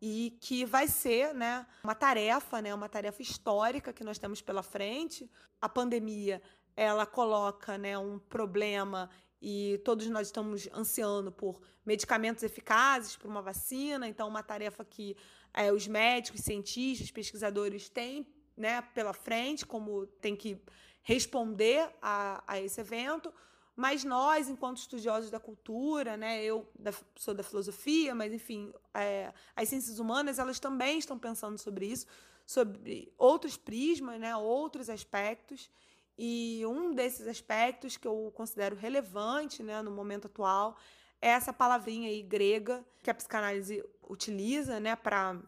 e 0.00 0.36
que 0.40 0.64
vai 0.64 0.86
ser 0.86 1.34
né, 1.34 1.66
uma 1.82 1.94
tarefa, 1.94 2.62
né, 2.62 2.72
uma 2.72 2.88
tarefa 2.88 3.20
histórica 3.20 3.92
que 3.92 4.04
nós 4.04 4.18
temos 4.18 4.40
pela 4.40 4.62
frente. 4.62 5.30
A 5.60 5.68
pandemia 5.68 6.40
ela 6.76 7.04
coloca 7.04 7.76
né, 7.76 7.98
um 7.98 8.18
problema 8.18 9.10
e 9.40 9.80
todos 9.84 10.06
nós 10.08 10.28
estamos 10.28 10.68
ansiando 10.72 11.30
por 11.30 11.60
medicamentos 11.84 12.42
eficazes, 12.42 13.16
por 13.16 13.28
uma 13.28 13.40
vacina, 13.40 14.08
então 14.08 14.28
uma 14.28 14.42
tarefa 14.42 14.84
que 14.84 15.16
é, 15.54 15.72
os 15.72 15.86
médicos, 15.86 16.40
cientistas, 16.40 17.10
pesquisadores 17.10 17.88
têm 17.88 18.26
né, 18.56 18.82
pela 18.82 19.12
frente, 19.12 19.64
como 19.64 20.06
tem 20.06 20.34
que 20.34 20.60
responder 21.02 21.88
a, 22.02 22.42
a 22.46 22.60
esse 22.60 22.80
evento. 22.80 23.32
Mas 23.74 24.02
nós, 24.02 24.48
enquanto 24.48 24.78
estudiosos 24.78 25.30
da 25.30 25.38
cultura, 25.38 26.16
né, 26.16 26.42
eu 26.42 26.68
da, 26.76 26.92
sou 27.14 27.32
da 27.32 27.44
filosofia, 27.44 28.12
mas 28.12 28.32
enfim, 28.32 28.72
é, 28.92 29.32
as 29.54 29.68
ciências 29.68 30.00
humanas 30.00 30.40
elas 30.40 30.58
também 30.58 30.98
estão 30.98 31.16
pensando 31.16 31.56
sobre 31.56 31.86
isso, 31.86 32.04
sobre 32.44 33.12
outros 33.16 33.56
prismas, 33.56 34.18
né, 34.18 34.36
outros 34.36 34.90
aspectos. 34.90 35.70
E 36.18 36.66
um 36.66 36.92
desses 36.92 37.28
aspectos 37.28 37.96
que 37.96 38.08
eu 38.08 38.32
considero 38.34 38.74
relevante 38.74 39.62
né, 39.62 39.80
no 39.82 39.90
momento 39.92 40.26
atual 40.26 40.76
é 41.22 41.28
essa 41.28 41.52
palavrinha 41.52 42.08
aí 42.08 42.22
grega 42.22 42.84
que 43.02 43.10
a 43.10 43.14
psicanálise 43.14 43.84
utiliza 44.02 44.80
né, 44.80 44.96
para 44.96 45.40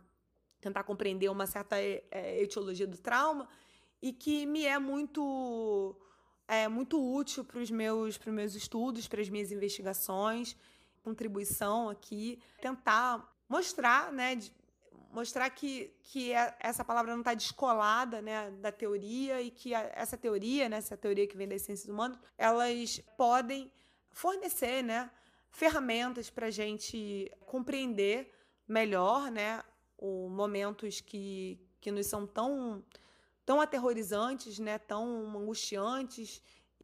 tentar 0.61 0.85
compreender 0.85 1.29
uma 1.29 1.47
certa 1.47 1.77
é, 1.77 2.41
etiologia 2.41 2.87
do 2.87 2.99
trauma 2.99 3.49
e 4.01 4.13
que 4.13 4.47
me 4.47 4.65
é 4.65 4.79
muito 4.79 5.97
é 6.47 6.67
muito 6.67 7.01
útil 7.01 7.45
para 7.45 7.61
os 7.61 7.71
meus, 7.71 8.19
meus 8.27 8.57
estudos, 8.57 9.07
para 9.07 9.21
as 9.21 9.29
minhas 9.29 9.53
investigações, 9.53 10.57
contribuição 11.01 11.89
aqui, 11.89 12.41
tentar 12.61 13.25
mostrar, 13.49 14.13
né, 14.13 14.37
mostrar 15.11 15.51
que, 15.51 15.93
que 16.03 16.33
é, 16.33 16.55
essa 16.61 16.85
palavra 16.85 17.13
não 17.13 17.21
está 17.21 17.35
descolada 17.35 18.23
né, 18.23 18.51
da 18.53 18.71
teoria 18.71 19.41
e 19.43 19.51
que 19.51 19.75
essa 19.75 20.17
teoria, 20.17 20.69
né, 20.69 20.77
essa 20.77 20.97
teoria 20.97 21.27
que 21.27 21.37
vem 21.37 21.49
das 21.49 21.63
ciências 21.63 21.89
humanas, 21.89 22.19
elas 22.39 23.01
podem 23.17 23.71
fornecer 24.11 24.83
né, 24.83 25.11
ferramentas 25.51 26.31
para 26.31 26.47
a 26.47 26.51
gente 26.51 27.31
compreender 27.47 28.33
melhor 28.67 29.31
né, 29.31 29.63
os 29.99 30.31
momentos 30.31 31.01
que, 31.01 31.61
que 31.81 31.91
nos 31.91 32.07
são 32.07 32.27
tão 32.27 32.85
tão 33.51 33.61
aterrorizantes, 33.61 34.61
né, 34.61 34.79
tão 34.79 35.37
angustiantes. 35.37 36.41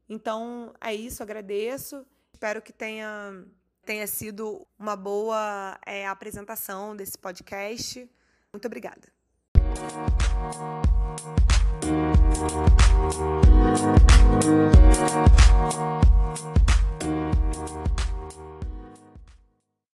Então 0.08 0.74
é 0.80 0.92
isso, 0.92 1.22
agradeço. 1.22 2.04
Espero 2.32 2.60
que 2.60 2.72
tenha, 2.72 3.44
tenha 3.84 4.04
sido 4.08 4.66
uma 4.76 4.96
boa 4.96 5.78
é, 5.86 6.08
apresentação 6.08 6.96
desse 6.96 7.16
podcast. 7.16 8.10
Muito 8.56 8.68
obrigada. 8.68 9.02